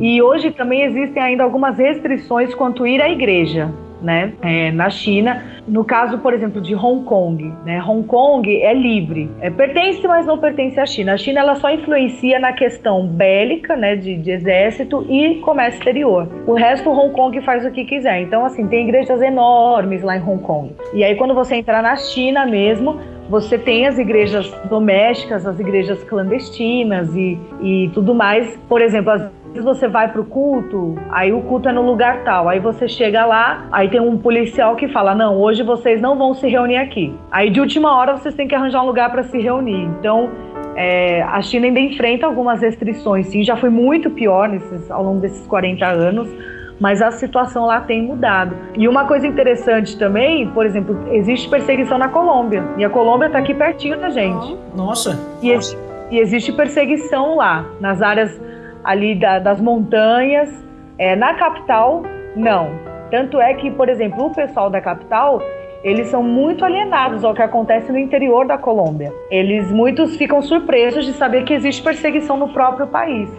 [0.00, 3.68] E hoje também existem ainda algumas restrições quanto ir à igreja.
[4.02, 8.72] Né, é, na China, no caso, por exemplo, de Hong Kong, né, Hong Kong é
[8.72, 11.12] livre, é, pertence, mas não pertence à China.
[11.12, 16.26] A China ela só influencia na questão bélica, né, de, de exército e comércio exterior.
[16.46, 18.22] O resto, Hong Kong faz o que quiser.
[18.22, 20.74] Então, assim, tem igrejas enormes lá em Hong Kong.
[20.94, 22.98] E aí, quando você entrar na China mesmo,
[23.28, 28.58] você tem as igrejas domésticas, as igrejas clandestinas e, e tudo mais.
[28.68, 32.48] Por exemplo, vezes você vai para o culto, aí o culto é no lugar tal,
[32.48, 36.34] aí você chega lá, aí tem um policial que fala: Não, hoje vocês não vão
[36.34, 37.12] se reunir aqui.
[37.30, 39.82] Aí de última hora vocês têm que arranjar um lugar para se reunir.
[39.98, 40.30] Então.
[40.76, 45.20] É, a China ainda enfrenta algumas restrições, sim, já foi muito pior nesses, ao longo
[45.20, 46.28] desses 40 anos,
[46.80, 48.56] mas a situação lá tem mudado.
[48.74, 52.64] E uma coisa interessante também, por exemplo, existe perseguição na Colômbia.
[52.78, 54.56] E a Colômbia está aqui pertinho da gente.
[54.74, 55.18] Nossa!
[55.42, 55.76] E, ex
[56.10, 58.40] e, existe perseguição lá, nas áreas
[58.84, 60.48] ali da, das montanhas.
[60.98, 62.02] É, na capital,
[62.36, 62.70] não.
[63.10, 65.40] Tanto é que, por exemplo, o pessoal da capital,
[65.82, 69.12] eles são muito alienados ao que acontece no interior da Colômbia.
[69.30, 73.30] Eles, muitos ficam surpresos de saber que existe perseguição no próprio país.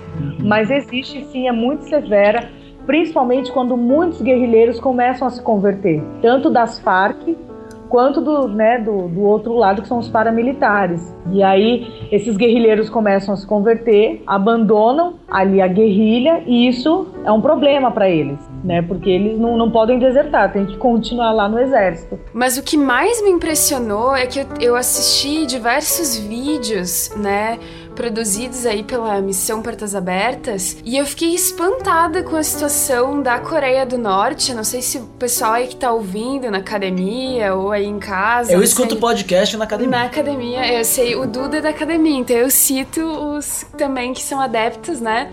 [0.44, 2.50] Mas existe sim, é muito severa
[2.86, 7.38] principalmente quando muitos guerrilheiros começam a se converter, tanto das Farc
[7.92, 11.14] quanto do, né, do, do outro lado, que são os paramilitares.
[11.30, 17.32] E aí esses guerrilheiros começam a se converter, abandonam ali a guerrilha, e isso é
[17.32, 18.82] um problema para eles, né?
[18.82, 22.18] Porque eles não, não podem desertar, tem que continuar lá no exército.
[22.34, 27.60] Mas o que mais me impressionou é que eu, eu assisti diversos vídeos, né?
[27.96, 33.86] Produzidos aí pela Missão Portas Abertas, e eu fiquei espantada com a situação da Coreia
[33.86, 34.54] do Norte.
[34.54, 38.52] Não sei se o pessoal aí que tá ouvindo na academia ou aí em casa.
[38.52, 39.98] Eu escuto podcast na academia.
[39.98, 44.22] Na academia, eu sei, o Duda é da academia, então eu cito os também que
[44.22, 45.32] são adeptos, né?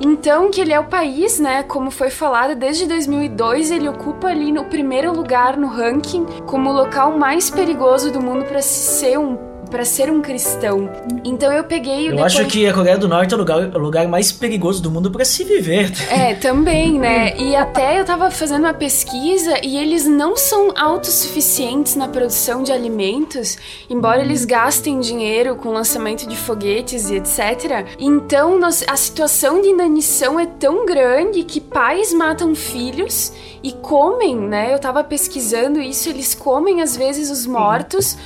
[0.00, 4.50] Então, que ele é o país, né, como foi falado desde 2002, ele ocupa ali
[4.50, 9.53] no primeiro lugar no ranking como o local mais perigoso do mundo para ser um
[9.74, 10.88] para ser um cristão.
[11.24, 12.36] Então eu peguei o Eu depois...
[12.36, 15.10] acho que a Coreia do Norte é o lugar, o lugar mais perigoso do mundo
[15.10, 15.90] para se viver.
[16.08, 17.36] É, também, né?
[17.36, 22.70] E até eu tava fazendo uma pesquisa e eles não são autossuficientes na produção de
[22.70, 23.58] alimentos,
[23.90, 27.84] embora eles gastem dinheiro com lançamento de foguetes e etc.
[27.98, 33.32] Então a situação de inanição é tão grande que pais matam filhos
[33.64, 34.72] e comem, né?
[34.72, 38.16] Eu tava pesquisando isso, eles comem às vezes os mortos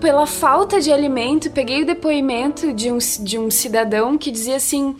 [0.00, 4.96] pela falta de alimento, peguei o depoimento de um, de um cidadão que dizia assim: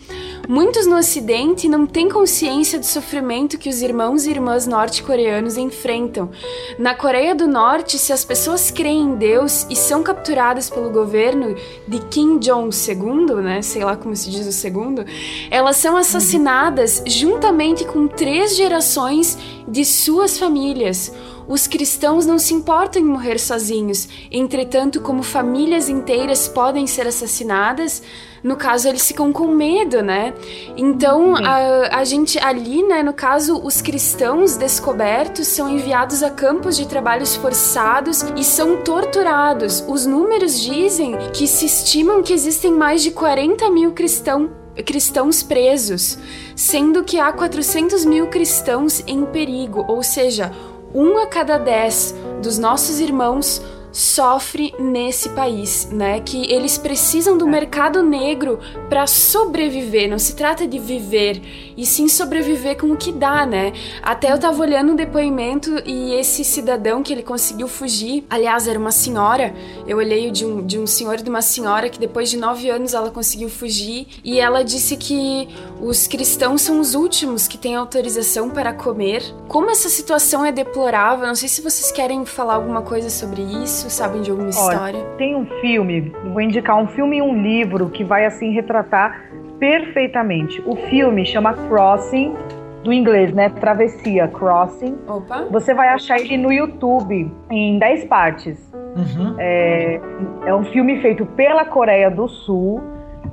[0.47, 6.29] muitos no Ocidente não têm consciência do sofrimento que os irmãos e irmãs norte-coreanos enfrentam.
[6.77, 11.55] Na Coreia do Norte, se as pessoas creem em Deus e são capturadas pelo governo
[11.87, 15.03] de Kim Jong II, né, sei lá como se diz o segundo,
[15.49, 19.37] elas são assassinadas juntamente com três gerações
[19.67, 21.11] de suas famílias.
[21.47, 28.03] Os cristãos não se importam em morrer sozinhos, entretanto, como famílias inteiras podem ser assassinadas,
[28.43, 30.33] no caso eles ficam com medo, né?
[30.75, 36.75] Então a, a gente ali, né, no caso, os cristãos descobertos são enviados a campos
[36.75, 39.83] de trabalhos forçados e são torturados.
[39.87, 44.49] Os números dizem que se estimam que existem mais de 40 mil cristãos
[44.85, 46.19] cristãos presos,
[46.55, 50.51] sendo que há 400 mil cristãos em perigo, ou seja,
[50.93, 53.61] um a cada dez dos nossos irmãos
[53.97, 56.19] sofre nesse país, né?
[56.19, 60.07] Que eles precisam do mercado negro para sobreviver.
[60.07, 61.41] Não se trata de viver,
[61.75, 63.73] e sim sobreviver com o que dá, né?
[64.03, 68.77] Até eu tava olhando um depoimento e esse cidadão que ele conseguiu fugir, aliás, era
[68.77, 69.55] uma senhora.
[69.87, 72.69] Eu olhei de um, de um senhor e de uma senhora que depois de nove
[72.69, 75.49] anos ela conseguiu fugir e ela disse que
[75.81, 79.23] os cristãos são os últimos que têm autorização para comer.
[79.47, 83.86] Como essa situação é deplorável, não sei se vocês querem falar alguma coisa sobre isso
[83.89, 84.79] sabem de alguma história?
[84.79, 89.23] Olha, tem um filme, vou indicar um filme e um livro que vai assim retratar
[89.59, 90.61] perfeitamente.
[90.65, 92.35] O filme chama Crossing,
[92.83, 93.49] do inglês, né?
[93.49, 94.97] Travessia, Crossing.
[95.07, 95.45] Opa.
[95.51, 98.71] Você vai achar ele no YouTube em 10 partes.
[98.73, 99.35] Uhum.
[99.37, 99.99] É,
[100.45, 102.81] é um filme feito pela Coreia do Sul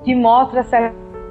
[0.02, 0.66] que mostra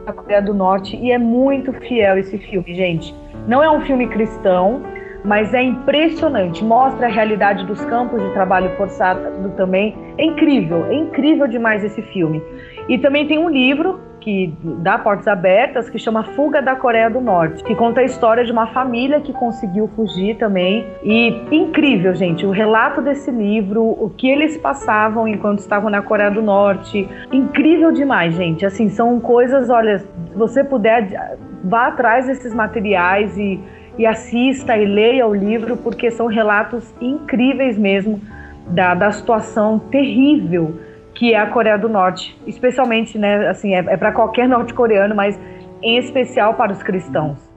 [0.06, 3.16] a Coreia do Norte e é muito fiel esse filme, gente.
[3.48, 4.82] Não é um filme cristão,
[5.24, 6.64] mas é impressionante.
[6.64, 9.96] Mostra a realidade dos campos de trabalho forçado também.
[10.18, 12.42] É incrível, é incrível demais esse filme.
[12.88, 17.20] E também tem um livro que dá portas abertas que chama Fuga da Coreia do
[17.20, 20.86] Norte, que conta a história de uma família que conseguiu fugir também.
[21.04, 26.32] E incrível, gente, o relato desse livro, o que eles passavam enquanto estavam na Coreia
[26.32, 28.66] do Norte, incrível demais, gente.
[28.66, 33.60] Assim, são coisas, olha, se você puder, vá atrás desses materiais e
[33.98, 38.20] e assista e leia o livro, porque são relatos incríveis mesmo
[38.68, 40.80] da, da situação terrível
[41.14, 45.40] que é a Coreia do Norte, especialmente, né, assim, é, é para qualquer norte-coreano, mas
[45.82, 47.53] em especial para os cristãos.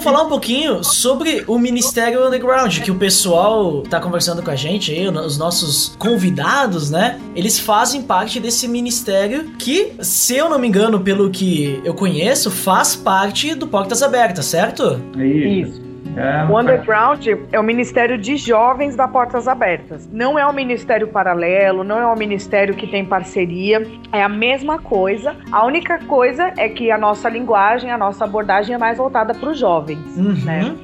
[0.00, 4.56] Vamos falar um pouquinho sobre o Ministério Underground, que o pessoal tá conversando com a
[4.56, 7.20] gente aí, os nossos convidados, né?
[7.36, 12.50] Eles fazem parte desse ministério que, se eu não me engano, pelo que eu conheço,
[12.50, 15.00] faz parte do Portas Abertas, certo?
[15.18, 15.70] É isso.
[15.70, 15.89] Isso.
[16.16, 20.08] É, o Underground é o Ministério de Jovens da Portas Abertas.
[20.12, 24.78] Não é um ministério paralelo, não é um ministério que tem parceria, é a mesma
[24.78, 25.36] coisa.
[25.52, 29.50] A única coisa é que a nossa linguagem, a nossa abordagem é mais voltada para
[29.50, 30.34] os jovens, Uhum.
[30.44, 30.74] né?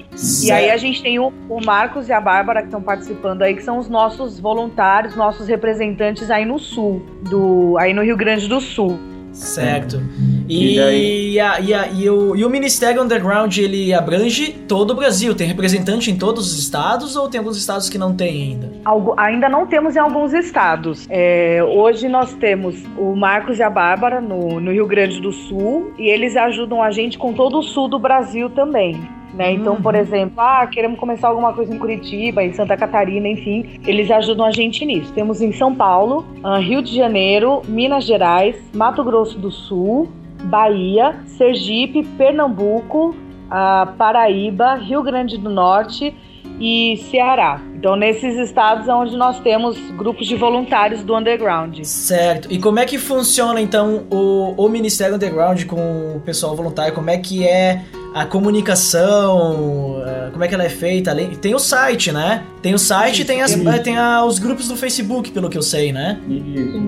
[0.45, 3.55] E aí a gente tem o, o Marcos e a Bárbara que estão participando aí,
[3.55, 8.49] que são os nossos voluntários, nossos representantes aí no sul, do, aí no Rio Grande
[8.49, 8.99] do Sul.
[9.37, 10.03] Certo.
[10.49, 14.95] E, e, a, e, a, e, o, e o Ministério Underground, ele abrange todo o
[14.95, 15.35] Brasil?
[15.35, 18.73] Tem representante em todos os estados ou tem alguns estados que não tem ainda?
[18.85, 21.07] Algo, ainda não temos em alguns estados.
[21.11, 25.93] É, hoje nós temos o Marcos e a Bárbara no, no Rio Grande do Sul
[25.99, 29.16] e eles ajudam a gente com todo o sul do Brasil também.
[29.35, 29.53] Né?
[29.53, 29.83] Então, uhum.
[29.83, 34.47] por exemplo, ah, queremos começar alguma coisa em Curitiba, em Santa Catarina, enfim, eles ajudam
[34.47, 35.13] a gente nisso.
[35.13, 40.09] Temos em São Paulo, ah, Rio de Janeiro, Minas Gerais, Mato Grosso do Sul,
[40.45, 43.15] Bahia, Sergipe, Pernambuco,
[43.47, 46.15] uh, Paraíba, Rio Grande do Norte
[46.61, 47.61] e Ceará.
[47.75, 51.79] Então, nesses estados é onde nós temos grupos de voluntários do underground.
[51.83, 52.49] Certo.
[52.51, 56.95] E como é que funciona então o, o Ministério Underground com o pessoal voluntário?
[56.95, 57.83] Como é que é
[58.15, 60.03] a comunicação?
[60.07, 61.15] Eh, como é que ela é feita?
[61.41, 62.43] Tem o site, né?
[62.63, 65.63] Tem o site e tem, as, tem a, os grupos do Facebook, pelo que eu
[65.63, 66.19] sei, né?
[66.29, 66.83] Isso.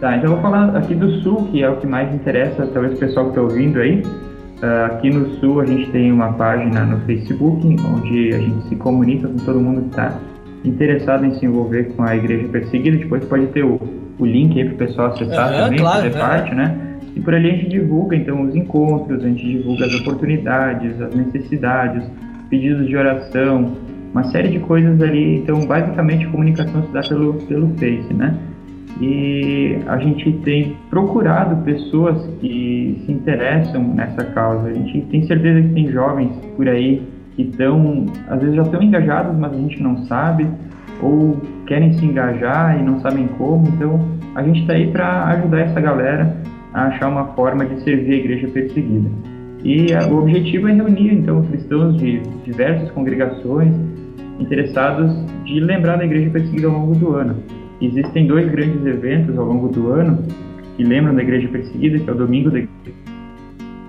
[0.00, 2.94] Tá, então eu vou falar aqui do Sul, que é o que mais interessa, talvez
[2.94, 4.02] o pessoal que está ouvindo aí.
[4.62, 8.76] Uh, aqui no Sul a gente tem uma página no Facebook, onde a gente se
[8.76, 10.18] comunica com todo mundo que está
[10.64, 12.98] interessado em se envolver com a Igreja Perseguida.
[12.98, 13.80] Depois pode ter o,
[14.18, 16.98] o link aí para o pessoal acessar também, claro, fazer parte, né?
[17.16, 21.14] E por ali a gente divulga então os encontros, a gente divulga as oportunidades, as
[21.14, 22.04] necessidades,
[22.50, 23.72] pedidos de oração,
[24.12, 25.38] uma série de coisas ali.
[25.38, 28.36] Então, basicamente, a comunicação se dá pelo, pelo Face, né?
[29.00, 34.68] E a gente tem procurado pessoas que se interessam nessa causa.
[34.68, 37.02] A gente tem certeza que tem jovens por aí
[37.34, 40.46] que estão, às vezes já estão engajados, mas a gente não sabe,
[41.02, 43.66] ou querem se engajar e não sabem como.
[43.68, 43.98] Então
[44.34, 46.36] a gente está aí para ajudar essa galera
[46.74, 49.08] a achar uma forma de servir a igreja perseguida.
[49.64, 53.74] E a, o objetivo é reunir então cristãos de diversas congregações
[54.38, 55.10] interessados
[55.44, 57.36] de lembrar da igreja perseguida ao longo do ano.
[57.80, 60.22] Existem dois grandes eventos ao longo do ano
[60.76, 62.96] que lembram da Igreja Perseguida, que é o Domingo da Igreja.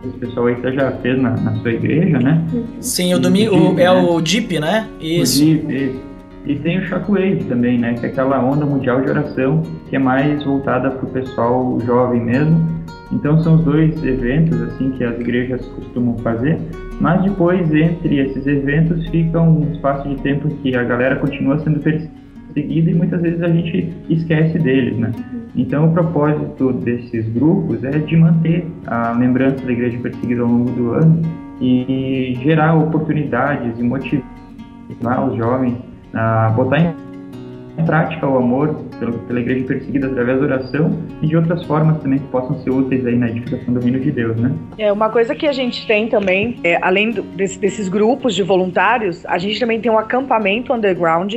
[0.04, 2.44] O pessoal aí já fez na, na sua igreja, né?
[2.80, 4.88] Sim, o domingo o, é o DIP, né?
[5.00, 5.44] Isso.
[5.44, 6.02] O DIP, isso.
[6.48, 7.94] E tem o Shockwave também, né?
[7.94, 12.20] Que é aquela onda mundial de oração que é mais voltada para o pessoal jovem
[12.20, 12.82] mesmo.
[13.12, 16.58] Então são os dois eventos assim que as igrejas costumam fazer.
[17.00, 21.80] Mas depois entre esses eventos fica um espaço de tempo que a galera continua sendo
[21.80, 22.21] perseguida
[22.54, 25.12] seguida e muitas vezes a gente esquece deles, né?
[25.56, 30.72] Então, o propósito desses grupos é de manter a lembrança da igreja perseguida ao longo
[30.72, 31.22] do ano
[31.60, 35.76] e gerar oportunidades e motivar os jovens
[36.14, 38.86] a botar em prática o amor
[39.28, 43.06] pela igreja perseguida através da oração e de outras formas também que possam ser úteis
[43.06, 44.54] aí na edificação do reino de Deus, né?
[44.78, 49.26] É, uma coisa que a gente tem também, é, além desse, desses grupos de voluntários,
[49.26, 51.36] a gente também tem um acampamento underground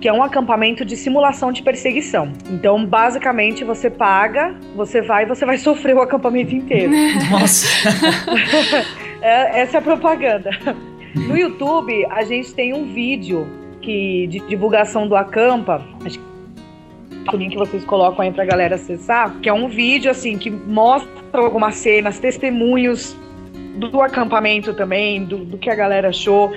[0.00, 2.32] que é um acampamento de simulação de perseguição.
[2.50, 6.92] Então, basicamente, você paga, você vai e você vai sofrer o acampamento inteiro.
[7.30, 7.66] Nossa!
[9.22, 10.50] é, essa é a propaganda.
[11.14, 13.46] No YouTube, a gente tem um vídeo
[13.80, 16.26] que, de divulgação do acampa, acho que
[17.34, 20.50] o link que vocês colocam aí pra galera acessar, que é um vídeo assim que
[20.50, 23.16] mostra algumas cenas, testemunhos
[23.76, 26.52] do acampamento também, do, do que a galera achou.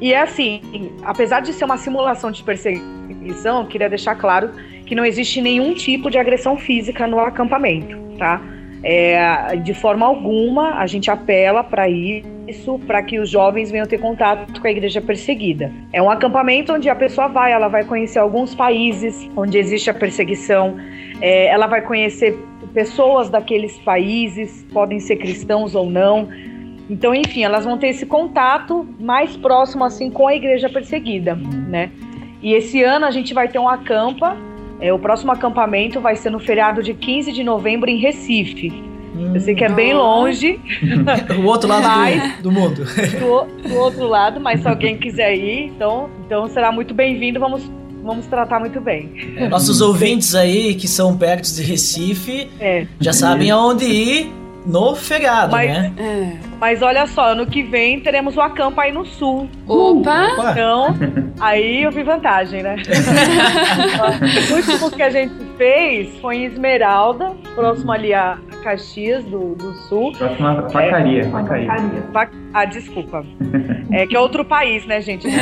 [0.00, 0.60] E é assim,
[1.02, 4.50] apesar de ser uma simulação de perseguição, queria deixar claro
[4.84, 8.40] que não existe nenhum tipo de agressão física no acampamento, tá?
[8.82, 13.98] É, de forma alguma, a gente apela para isso, para que os jovens venham ter
[13.98, 15.72] contato com a igreja perseguida.
[15.90, 19.94] É um acampamento onde a pessoa vai, ela vai conhecer alguns países onde existe a
[19.94, 20.76] perseguição,
[21.22, 22.38] é, ela vai conhecer
[22.74, 26.28] pessoas daqueles países, podem ser cristãos ou não
[26.88, 31.90] então, enfim, elas vão ter esse contato mais próximo assim com a igreja perseguida, né?
[32.42, 34.36] E esse ano a gente vai ter um acampa.
[34.80, 38.70] É, o próximo acampamento vai ser no feriado de 15 de novembro em Recife.
[39.32, 40.60] Eu sei que é bem longe.
[41.40, 42.84] o outro lado mas, do, do, mundo.
[42.84, 47.38] Do, do, outro lado, mas se alguém quiser ir, então, então será muito bem-vindo.
[47.38, 47.62] Vamos,
[48.02, 49.10] vamos tratar muito bem.
[49.36, 52.86] É, nossos ouvintes aí que são perto de Recife é.
[53.00, 55.92] já sabem aonde ir no feriado, mas, né?
[55.98, 56.36] É.
[56.58, 59.48] Mas olha só, ano que vem teremos o acampa aí no sul.
[59.66, 60.50] Opa!
[60.50, 60.96] Então,
[61.38, 62.76] aí eu vi vantagem, né?
[64.50, 69.72] o último que a gente fez foi em Esmeralda, próximo ali a Caxias do, do
[69.74, 70.12] Sul.
[70.12, 71.20] Próximo a Facaria.
[71.22, 71.68] É, facaria.
[72.52, 73.24] Ah, desculpa.
[73.92, 75.28] É que é outro país, né, gente?
[75.28, 75.36] É, é,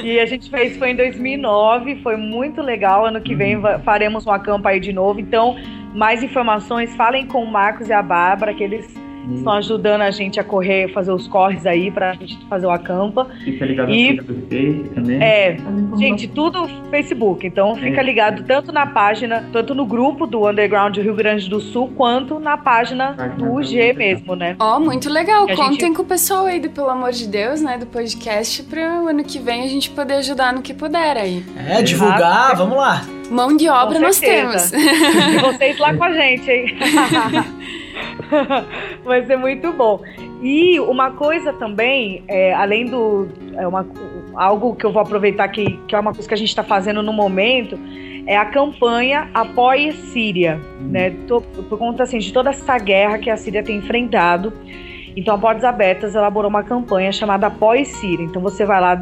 [0.02, 3.04] E a gente fez, foi em 2009, foi muito legal.
[3.04, 3.78] Ano que vem uhum.
[3.80, 5.20] faremos um acampa aí de novo.
[5.20, 5.56] Então,
[5.94, 8.88] mais informações, falem com o Marcos e a Bárbara, que eles
[9.34, 13.26] estão ajudando a gente a correr, fazer os corres aí pra gente fazer o acampa.
[13.44, 15.22] Fica ligado E- no do Face também.
[15.22, 15.56] É,
[15.98, 17.46] gente, tudo Facebook.
[17.46, 18.04] Então fica É.
[18.04, 22.56] ligado tanto na página, tanto no grupo do Underground Rio Grande do Sul, quanto na
[22.56, 23.96] página Página do do G Underground.
[23.98, 24.56] mesmo, né?
[24.58, 25.44] Ó, muito legal.
[25.44, 27.78] A Contem gente- com o pessoal aí do Pelo Amor de Deus, né?
[27.78, 31.44] Do podcast, pra o ano que vem a gente poder ajudar no que puder aí.
[31.68, 33.02] É, divulgar, vamos lá.
[33.30, 34.72] Mão de obra nós temos.
[34.72, 36.76] E vocês lá com a gente, hein?
[39.04, 40.00] Vai ser muito bom.
[40.42, 43.28] E uma coisa também, é, além do.
[43.54, 43.86] É uma,
[44.34, 47.02] algo que eu vou aproveitar que, que é uma coisa que a gente está fazendo
[47.02, 47.78] no momento,
[48.26, 50.60] é a campanha Apoie Síria.
[50.80, 51.10] Né?
[51.26, 54.52] Tô- por conta assim, de toda essa guerra que a Síria tem enfrentado.
[55.16, 58.24] Então a Portas Abertas elaborou uma campanha chamada Apoie Síria.
[58.24, 58.94] Então você vai lá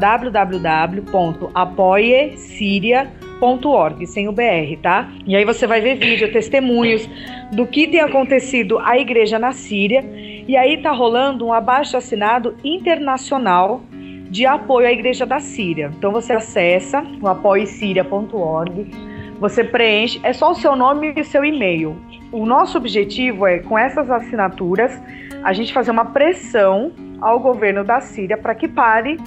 [3.39, 5.09] www.apoiesiria.org, sem o BR, tá?
[5.25, 7.09] E aí você vai ver vídeo, testemunhos
[7.51, 10.03] do que tem acontecido à igreja na Síria.
[10.47, 13.81] E aí tá rolando um abaixo assinado internacional
[14.29, 15.91] de apoio à igreja da Síria.
[15.97, 18.91] Então você acessa o apoiesiria.org,
[19.39, 21.95] você preenche, é só o seu nome e o seu e-mail.
[22.31, 25.01] O nosso objetivo é, com essas assinaturas,
[25.43, 29.17] a gente fazer uma pressão ao governo da Síria para que pare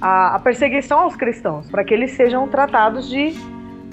[0.00, 3.34] a perseguição aos cristãos, para que eles sejam tratados de,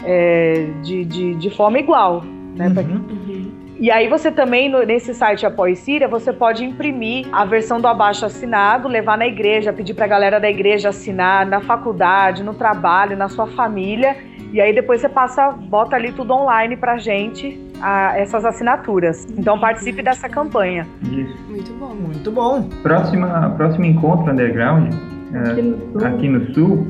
[0.06, 2.24] é, de, de, de forma igual.
[2.56, 2.70] Né?
[2.70, 3.52] Que- Uhum.
[3.80, 7.88] e aí você também, no- nesse site Apoie Síria, você pode imprimir a versão do
[7.88, 13.18] abaixo assinado, levar na igreja, pedir pra galera da igreja assinar, na faculdade, no trabalho,
[13.18, 14.16] na sua família.
[14.52, 19.26] E aí depois você passa, bota ali tudo online pra gente, a- essas assinaturas.
[19.36, 20.86] Então participe dessa campanha.
[21.02, 21.36] Isso.
[21.50, 21.96] Muito bom.
[21.96, 22.70] Muito bom.
[22.84, 24.94] Próxima, próximo encontro underground
[25.34, 26.06] Aqui no sul.
[26.08, 26.88] aqui no sul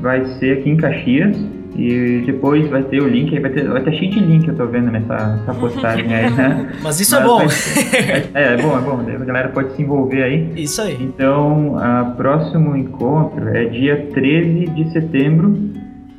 [0.00, 1.36] vai ser aqui em Caxias.
[1.74, 4.54] E depois vai ter o link, aí vai ter, vai ter cheio de link eu
[4.54, 6.70] tô vendo nessa, nessa postagem aí, né?
[6.82, 7.38] Mas isso é Mas bom.
[7.38, 9.00] vai ser- é, é bom, é bom.
[9.00, 10.52] A galera pode se envolver aí.
[10.54, 10.98] Isso aí.
[11.00, 15.58] Então, o próximo encontro é dia 13 de setembro,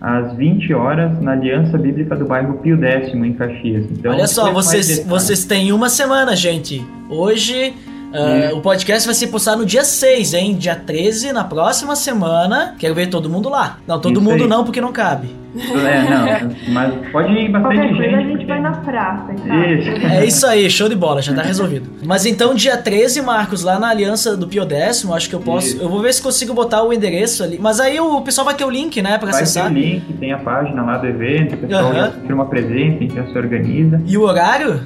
[0.01, 3.85] às 20 horas, na Aliança Bíblica do bairro Pio X, em Caxias.
[3.91, 6.83] Então, Olha só, vocês, vocês têm uma semana, gente.
[7.09, 7.73] Hoje.
[8.15, 8.57] Isso.
[8.57, 10.55] o podcast vai ser postado no dia 6, hein?
[10.55, 12.75] Dia 13, na próxima semana.
[12.77, 13.79] Quero ver todo mundo lá.
[13.87, 14.47] Não, todo Isso mundo aí.
[14.47, 15.29] não, porque não cabe.
[15.55, 17.97] É, não, mas pode ir bastante Qualquer gente.
[17.97, 19.65] coisa a gente porque- vai na praça, tá?
[19.67, 19.89] Isso.
[20.07, 21.89] É isso aí, show de bola, já tá resolvido.
[22.05, 25.67] Mas então, dia 13, Marcos, lá na Aliança do Pio Décimo, acho que eu posso.
[25.67, 25.81] Isso.
[25.81, 27.59] Eu vou ver se consigo botar o endereço ali.
[27.61, 29.69] Mas aí o pessoal vai ter o link, né, pra Vai acessar.
[29.69, 33.15] o link, tem a página lá do evento, o pessoal tira uma presença, a gente
[33.15, 34.01] já se organiza.
[34.05, 34.81] E o horário?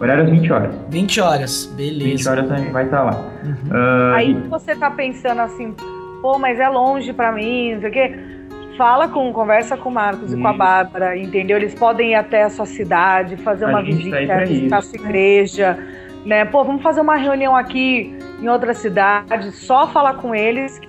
[0.00, 0.74] Horário às 20 horas.
[0.90, 1.72] 20 horas.
[1.76, 2.30] 20 Beleza.
[2.30, 3.18] horas a gente vai estar lá.
[3.44, 3.54] Uhum.
[3.72, 5.74] Ah, Aí e- você tá pensando assim,
[6.20, 8.14] pô, mas é longe pra mim, não sei o quê.
[8.76, 10.58] Fala com, conversa com o Marcos e com a Isso.
[10.58, 11.56] Bárbara, entendeu?
[11.56, 14.82] Eles podem ir até a sua cidade, fazer A uma gente visita, tá visitar a
[14.82, 15.78] sua igreja,
[16.24, 16.44] né?
[16.44, 20.88] Pô, vamos fazer uma reunião aqui em outra cidade, só falar com eles que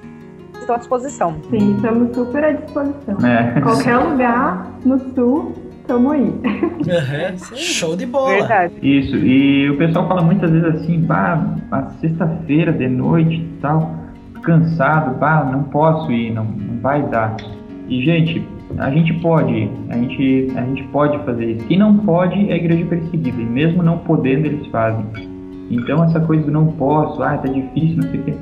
[0.60, 1.36] estão à disposição.
[1.50, 3.18] Sim, estamos super à disposição.
[3.26, 3.62] é.
[3.62, 6.22] Qualquer lugar no sul, estamos aí.
[6.22, 7.56] Uhum.
[7.56, 8.32] Show de bola.
[8.32, 8.74] Verdade.
[8.82, 11.06] Isso, e o pessoal fala muitas vezes assim,
[11.72, 13.94] a sexta-feira de noite e tal,
[14.44, 17.36] cansado, bah, não posso ir, não, não vai dar.
[17.88, 18.46] E, gente,
[18.78, 21.66] a gente pode a gente, a gente pode fazer isso.
[21.68, 25.06] Quem não pode é a igreja perseguida, e mesmo não podendo, eles fazem.
[25.70, 28.34] Então, essa coisa do não posso, ah, tá difícil, não sei o quê.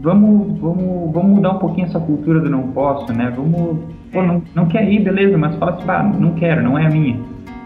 [0.00, 3.32] Vamos, vamos, vamos mudar um pouquinho essa cultura do não posso, né?
[3.34, 3.78] Vamos,
[4.12, 6.90] pô, não, não quer ir, beleza, mas fala assim, bah, não quero, não é a
[6.90, 7.16] minha.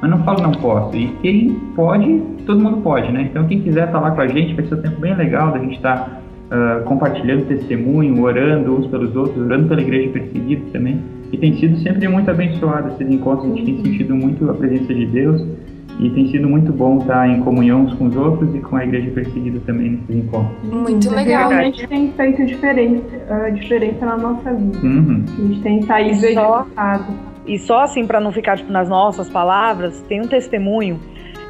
[0.01, 0.97] Mas não falo não posso.
[0.97, 3.29] E quem pode, todo mundo pode, né?
[3.31, 5.59] Então quem quiser estar lá com a gente, vai ser um tempo bem legal da
[5.59, 11.01] gente estar ah, compartilhando testemunho, orando uns pelos outros, orando pela igreja perseguida também.
[11.33, 14.93] E tem sido sempre muito abençoado esses encontros, a gente tem sentido muito a presença
[14.93, 15.43] de Deus
[15.99, 18.85] e tem sido muito bom estar em comunhão uns com os outros e com a
[18.85, 20.57] igreja perseguida também nesses encontros.
[20.65, 21.49] Muito legal.
[21.49, 24.79] Realmente tem feito diferença, ah, diferença na nossa vida.
[24.83, 25.25] Uhum.
[25.27, 27.05] A gente tem saído E só- edificado.
[27.47, 31.01] E só assim, para não ficar tipo, nas nossas palavras, tem um testemunho,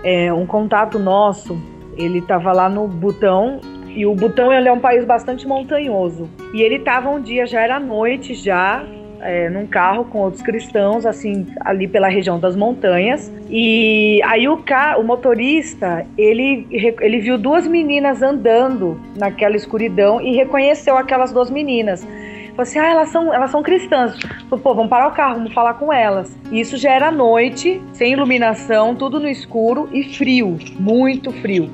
[0.05, 1.57] é, um contato nosso.
[1.97, 3.61] Ele estava lá no Butão,
[3.95, 6.29] e o Butão ele é um país bastante montanhoso.
[6.55, 8.83] E ele estava um dia, já era noite, já,
[9.23, 13.33] é, num carro com outros cristãos, assim, ali pela região das montanhas.
[13.49, 20.35] E aí o, ca o motorista, ele, ele viu duas meninas andando naquela escuridão e
[20.35, 22.07] reconheceu aquelas duas meninas.
[22.51, 24.19] Falou assim, ah, elas são, elas são cristãs.
[24.51, 26.37] Falou, pô, vamos parar o carro, vamos falar com elas.
[26.51, 31.71] E isso já era noite, sem iluminação, tudo no escuro e frio, muito frio.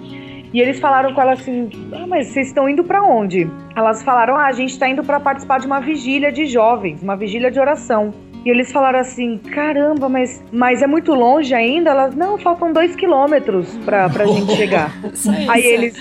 [0.52, 3.50] E eles falaram com ela assim: Ah, mas vocês estão indo pra onde?
[3.76, 7.16] Elas falaram: Ah, a gente tá indo pra participar de uma vigília de jovens, uma
[7.16, 8.12] vigília de oração.
[8.44, 11.90] E eles falaram assim: Caramba, mas, mas é muito longe ainda?
[11.90, 14.90] Elas: Não, faltam dois quilômetros pra, pra gente chegar.
[15.48, 15.96] Aí eles,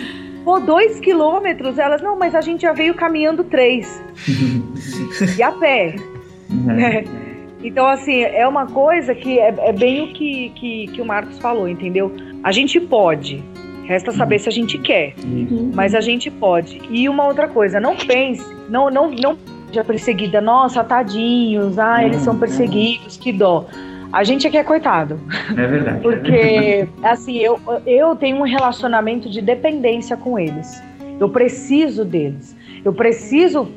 [0.48, 1.78] Pô, dois quilômetros?
[1.78, 4.02] Elas, não, mas a gente já veio caminhando três.
[5.38, 5.96] e a pé.
[6.50, 7.28] Uhum.
[7.64, 11.40] Então, assim, é uma coisa que é, é bem o que, que, que, o Marcos
[11.40, 12.16] falou, entendeu?
[12.44, 13.44] A gente pode,
[13.88, 15.72] resta saber se a gente quer, uhum.
[15.74, 16.82] mas a gente pode.
[16.92, 19.38] E uma outra coisa, não pense, não, não, não
[19.72, 22.40] já perseguida, nossa, tadinhos, ah, eles são uhum.
[22.40, 23.66] perseguidos, que dó.
[24.12, 25.20] A gente é que é coitado.
[25.52, 26.02] É verdade.
[26.02, 30.82] Porque, assim, eu, eu tenho um relacionamento de dependência com eles.
[31.20, 32.56] Eu preciso deles.
[32.86, 33.68] Eu preciso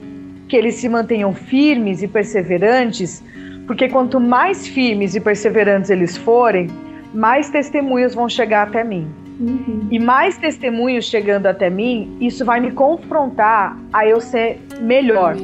[0.48, 3.24] que eles se mantenham firmes e perseverantes,
[3.66, 6.68] porque quanto mais firmes e perseverantes eles forem,
[7.12, 9.08] mais testemunhos vão chegar até mim.
[9.40, 9.88] Uhum.
[9.90, 15.34] E mais testemunhos chegando até mim, isso vai me confrontar a eu ser melhor,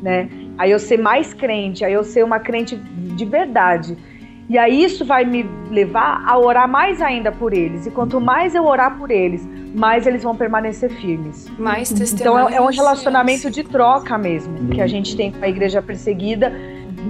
[0.00, 0.28] né?
[0.56, 3.98] A eu ser mais crente, a eu ser uma crente de verdade.
[4.48, 7.86] E aí isso vai me levar a orar mais ainda por eles.
[7.86, 11.50] E quanto mais eu orar por eles, mais eles vão permanecer firmes.
[11.58, 12.20] Mais testemunhos.
[12.20, 15.82] Então é, é um relacionamento de troca mesmo que a gente tem com a igreja
[15.82, 16.52] perseguida.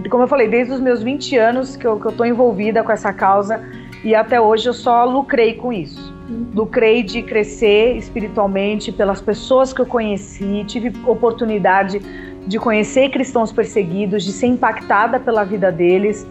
[0.08, 2.92] Como eu falei, desde os meus 20 anos que eu, que eu tô envolvida com
[2.92, 3.60] essa causa
[4.04, 6.13] e até hoje eu só lucrei com isso.
[6.54, 12.00] Lucrei de crescer espiritualmente pelas pessoas que eu conheci, tive oportunidade
[12.46, 16.26] de conhecer cristãos perseguidos, de ser impactada pela vida deles.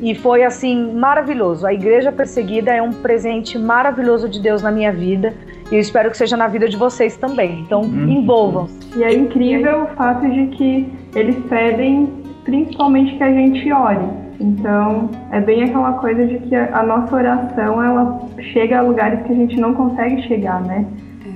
[0.00, 1.66] E foi assim maravilhoso.
[1.66, 5.34] A igreja perseguida é um presente maravilhoso de Deus na minha vida
[5.70, 7.60] e eu espero que seja na vida de vocês também.
[7.60, 8.08] Então, uhum.
[8.08, 8.76] envolvam-se.
[8.96, 12.12] E é incrível o fato de que eles pedem
[12.44, 14.29] principalmente que a gente ore.
[14.40, 19.32] Então, é bem aquela coisa de que a nossa oração ela chega a lugares que
[19.32, 20.86] a gente não consegue chegar, né?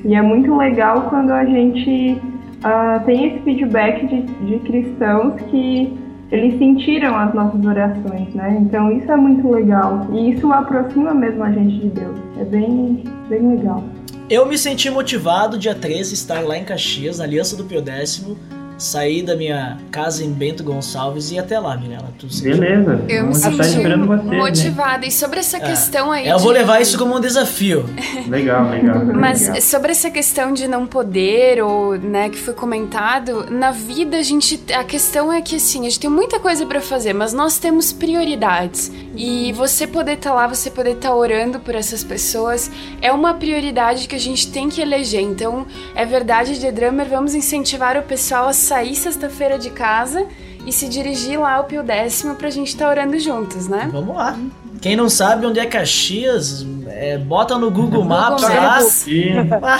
[0.04, 2.18] E é muito legal quando a gente
[2.64, 5.98] uh, tem esse feedback de, de cristãos que
[6.32, 8.58] eles sentiram as nossas orações, né?
[8.60, 10.06] Então isso é muito legal.
[10.12, 12.18] E isso aproxima mesmo a gente de Deus.
[12.38, 13.84] É bem, bem legal.
[14.28, 18.36] Eu me senti motivado dia 13 estar lá em Caxias, na Aliança do Pio Décimo,
[18.78, 22.12] sair da minha casa em Bento Gonçalves e ir até lá, Mirella.
[22.18, 23.04] Tu Beleza.
[23.08, 24.98] Eu me senti você, motivada.
[24.98, 25.08] Né?
[25.08, 25.60] E sobre essa é.
[25.60, 26.28] questão aí.
[26.28, 26.42] Eu de...
[26.42, 27.88] vou levar isso como um desafio.
[28.28, 29.04] legal, legal.
[29.04, 29.60] Mas legal.
[29.60, 34.60] sobre essa questão de não poder, ou, né, que foi comentado, na vida a gente.
[34.74, 37.92] A questão é que assim, a gente tem muita coisa para fazer, mas nós temos
[37.92, 38.90] prioridades.
[39.16, 42.70] E você poder estar tá lá, você poder estar tá orando por essas pessoas,
[43.00, 45.20] é uma prioridade que a gente tem que eleger.
[45.20, 50.26] Então, é verdade, The Drummer, vamos incentivar o pessoal a sair sexta-feira de casa
[50.66, 53.88] e se dirigir lá ao Pio Décimo pra gente estar tá orando juntos, né?
[53.92, 54.36] Vamos lá.
[54.80, 58.78] Quem não sabe onde é Caxias, é, bota no Google Maps lá.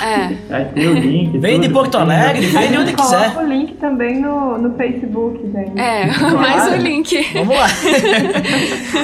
[0.02, 0.88] É.
[0.88, 1.38] o link.
[1.38, 3.32] Vem de Porto Alegre, vem de onde quiser.
[3.32, 5.78] Coloca o link também no, no Facebook, gente.
[5.78, 6.38] É, claro.
[6.38, 7.32] mais o link.
[7.34, 7.66] Vamos lá.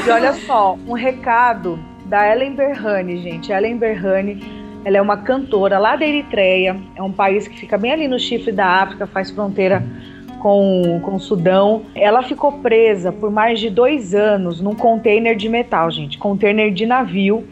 [0.07, 3.53] e olha só, um recado da Ellen Berhane, gente.
[3.53, 4.43] Ellen Berhane,
[4.85, 8.19] ela é uma cantora lá da Eritreia, é um país que fica bem ali no
[8.19, 9.83] chifre da África, faz fronteira
[10.41, 11.83] com, com o Sudão.
[11.95, 16.19] Ela ficou presa por mais de dois anos num container de metal, gente.
[16.19, 17.45] Container de navio.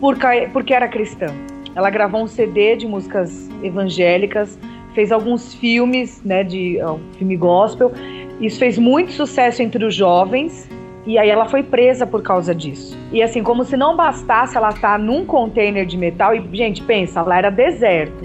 [0.00, 1.26] Porque, porque era cristã.
[1.74, 4.58] Ela gravou um CD de músicas evangélicas,
[4.94, 7.92] fez alguns filmes, né, de um filme gospel.
[8.40, 10.68] Isso fez muito sucesso entre os jovens.
[11.06, 12.96] E aí ela foi presa por causa disso.
[13.12, 17.22] E assim, como se não bastasse ela estar num container de metal, e, gente, pensa,
[17.22, 18.24] lá era deserto.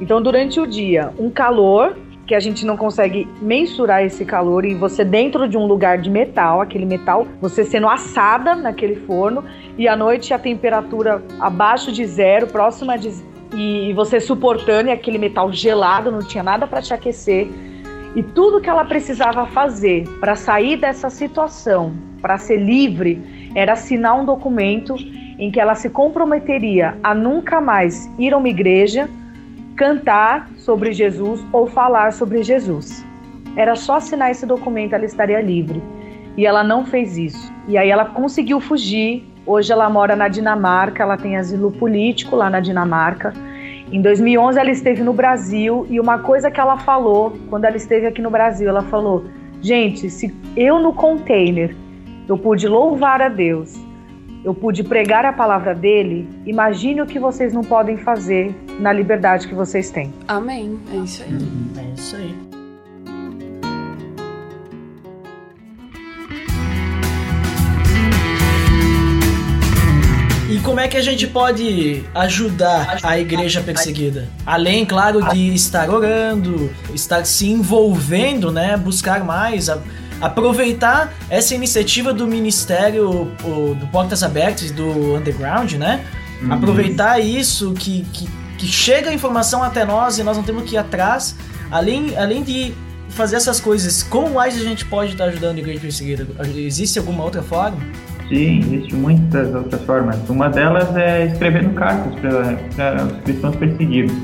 [0.00, 1.96] Então, durante o dia, um calor
[2.30, 6.08] que a gente não consegue mensurar esse calor e você dentro de um lugar de
[6.08, 9.44] metal, aquele metal, você sendo assada naquele forno
[9.76, 13.10] e à noite a temperatura abaixo de zero, próxima de
[13.52, 17.48] e você suportando e aquele metal gelado, não tinha nada para te aquecer.
[18.14, 24.18] E tudo que ela precisava fazer para sair dessa situação, para ser livre, era assinar
[24.18, 24.94] um documento
[25.38, 29.08] em que ela se comprometeria a nunca mais ir a uma igreja,
[29.74, 33.04] cantar sobre Jesus ou falar sobre Jesus.
[33.56, 35.82] Era só assinar esse documento, ela estaria livre.
[36.36, 37.52] E ela não fez isso.
[37.66, 39.26] E aí ela conseguiu fugir.
[39.46, 43.32] Hoje ela mora na Dinamarca, ela tem asilo político lá na Dinamarca.
[43.90, 48.06] Em 2011 ela esteve no Brasil e uma coisa que ela falou quando ela esteve
[48.06, 49.24] aqui no Brasil, ela falou:
[49.60, 51.74] "Gente, se eu no container
[52.30, 53.74] eu pude louvar a Deus,
[54.44, 59.48] eu pude pregar a palavra dele, imagine o que vocês não podem fazer na liberdade
[59.48, 60.14] que vocês têm.
[60.28, 60.78] Amém.
[60.94, 61.38] É isso aí.
[61.76, 62.36] É isso aí.
[70.48, 74.28] E como é que a gente pode ajudar a igreja perseguida?
[74.46, 78.76] Além, claro, de estar orando, estar se envolvendo, né?
[78.76, 79.68] Buscar mais,
[80.20, 86.04] aproveitar essa iniciativa do Ministério o, do Portas Abertas do Underground, né?
[86.42, 86.52] Uhum.
[86.52, 90.74] Aproveitar isso que, que, que chega a informação até nós e nós não temos que
[90.74, 91.36] ir atrás.
[91.70, 92.74] Além, além de
[93.10, 96.26] fazer essas coisas, como mais a gente pode estar ajudando a igreja perseguida?
[96.56, 97.78] Existe alguma outra forma?
[98.28, 100.16] Sim, existe muitas outras formas.
[100.28, 104.14] Uma delas é escrevendo cartas para os cristãos perseguidos.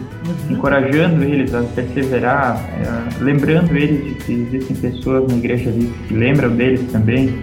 [0.50, 6.14] Encorajando eles a perseverar, é, lembrando eles de que existem pessoas na igreja ali que
[6.14, 7.40] lembram deles também.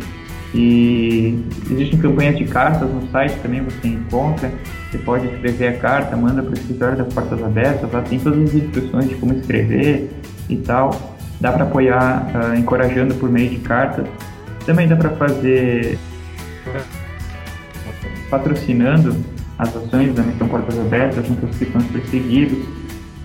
[0.54, 4.52] E existem campanhas de cartas no site também, você encontra.
[4.92, 8.50] Você pode escrever a carta, manda para o escritório das portas abertas, lá tem todas
[8.50, 10.12] as instruções de como escrever
[10.48, 11.18] e tal.
[11.42, 14.06] Dá para apoiar uh, encorajando por meio de cartas.
[14.66, 15.98] Também dá para fazer
[18.30, 19.16] patrocinando
[19.58, 22.58] as ações da Missão Portas Abertas junto aos cristãos perseguidos.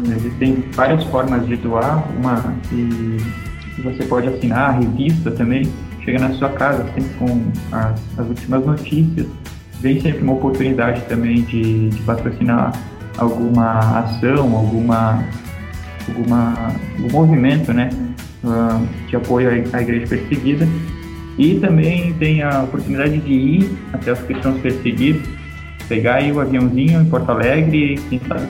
[0.00, 3.16] Existem várias formas de doar, uma que
[3.82, 5.62] você pode assinar, a revista também,
[6.04, 9.26] chega na sua casa sempre com as, as últimas notícias.
[9.80, 12.72] Vem sempre uma oportunidade também de, de patrocinar
[13.16, 15.24] alguma ação, alguma,
[16.08, 17.90] alguma, algum movimento né,
[18.44, 20.66] uh, de apoio à igreja perseguida.
[21.36, 25.22] E também tem a oportunidade de ir até os cristãos perseguidos,
[25.88, 28.42] pegar aí o aviãozinho em Porto Alegre, quem sabe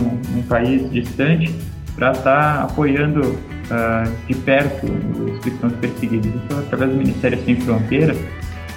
[0.00, 1.54] num, num país distante,
[1.96, 6.26] para estar tá apoiando uh, de perto os cristãos perseguidos.
[6.26, 8.16] Isso através do Ministério Sem Fronteiras.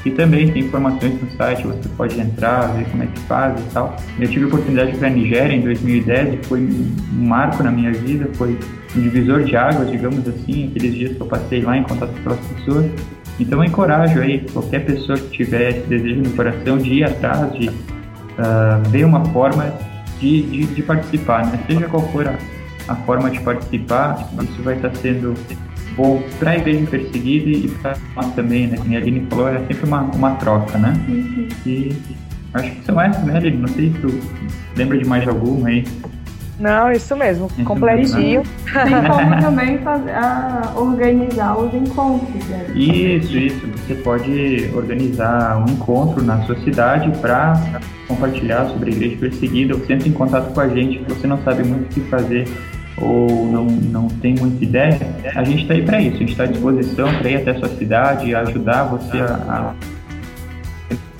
[0.03, 3.63] E também tem informações no site, você pode entrar, ver como é que faz e
[3.71, 3.95] tal.
[4.19, 6.95] Eu tive a oportunidade de ir para a Nigéria em 2010 e foi um
[7.27, 8.57] marco na minha vida, foi
[8.95, 12.19] um divisor de águas, digamos assim, aqueles dias que eu passei lá em contato com
[12.19, 12.91] aquelas pessoas.
[13.41, 17.51] Então eu encorajo aí qualquer pessoa que tiver esse desejo no coração de ir atrás,
[17.53, 19.73] de uh, ver uma forma
[20.19, 21.59] de, de, de, participar, né?
[21.65, 22.37] Seja qual for a,
[22.87, 25.33] a forma de participar, isso vai estar sendo
[25.95, 28.77] bom para a igreja perseguida e para nós também, né?
[28.77, 30.93] Como a Aline falou, é sempre uma, uma troca, né?
[31.09, 31.47] Uhum.
[31.65, 31.97] E
[32.53, 33.57] acho que são essas, né, Aline?
[33.57, 34.19] Não sei se tu
[34.77, 35.83] lembra de mais alguma aí.
[36.61, 38.43] Não, isso mesmo, isso completinho.
[38.71, 42.47] Tem como também fazer, a, organizar os encontros.
[42.47, 42.67] Né?
[42.75, 43.67] Isso, isso.
[43.67, 47.59] Você pode organizar um encontro na sua cidade para
[48.07, 49.73] compartilhar sobre a igreja perseguida.
[49.73, 52.01] Ou você entra em contato com a gente, se você não sabe muito o que
[52.01, 52.47] fazer
[53.01, 54.99] ou não, não tem muita ideia,
[55.35, 56.17] a gente está aí para isso.
[56.17, 59.73] A gente está à disposição para ir até a sua cidade, ajudar você a, a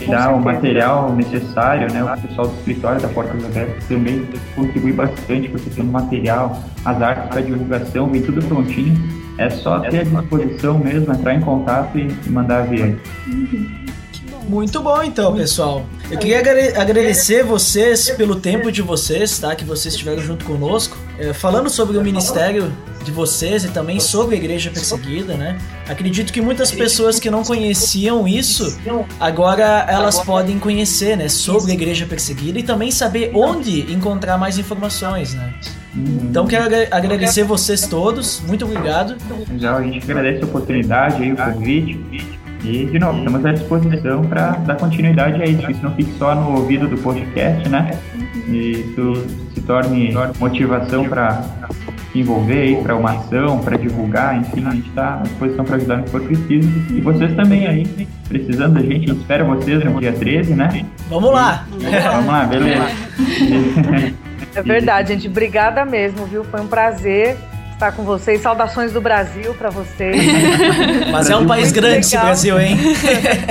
[0.07, 2.03] dar o material necessário, né?
[2.03, 7.01] O pessoal do escritório da Porta Abertas também contribui bastante para questão do material, as
[7.01, 9.21] artes para divulgação, vem tudo prontinho.
[9.37, 12.99] É só ter a disposição mesmo, entrar em contato e mandar ver.
[14.51, 15.85] Muito bom então, pessoal.
[16.11, 16.39] Eu queria
[16.75, 19.55] agradecer vocês pelo tempo de vocês, tá?
[19.55, 22.69] Que vocês estiveram junto conosco, é, falando sobre o ministério
[23.01, 25.57] de vocês e também sobre a igreja perseguida, né?
[25.87, 28.77] Acredito que muitas pessoas que não conheciam isso,
[29.21, 34.57] agora elas podem conhecer, né, sobre a igreja perseguida e também saber onde encontrar mais
[34.57, 35.53] informações, né?
[35.95, 39.15] Então quero agradecer vocês todos, muito obrigado.
[39.57, 42.40] Já a gente agradece a oportunidade aí, o convite.
[42.63, 46.13] E, de novo, estamos à disposição para dar continuidade a isso, que isso não fique
[46.17, 47.97] só no ouvido do podcast, né?
[48.47, 51.43] E isso se torne motivação para
[52.13, 55.97] envolver aí para uma ação, para divulgar, enfim, a gente está à disposição para ajudar
[55.97, 56.69] no que for preciso.
[56.91, 60.85] E vocês também aí, precisando da gente, a gente espera vocês no dia 13, né?
[61.09, 61.65] Vamos lá!
[61.69, 64.21] Vamos lá, beleza.
[64.53, 65.29] É verdade, gente.
[65.29, 66.43] Obrigada mesmo, viu?
[66.43, 67.37] Foi um prazer
[67.81, 68.41] estar com vocês.
[68.41, 70.15] Saudações do Brasil para vocês.
[71.11, 71.99] Mas é um país grande legal.
[71.99, 72.77] esse Brasil, hein?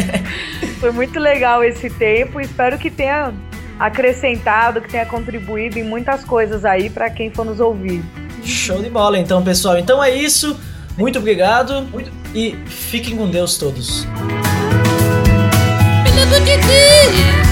[0.78, 2.40] Foi muito legal esse tempo.
[2.40, 3.32] Espero que tenha
[3.78, 8.02] acrescentado, que tenha contribuído em muitas coisas aí para quem for nos ouvir.
[8.44, 9.76] Show de bola, então, pessoal.
[9.78, 10.58] Então é isso.
[10.96, 11.86] Muito obrigado
[12.34, 14.06] e fiquem com Deus todos.
[16.44, 17.49] De Deus!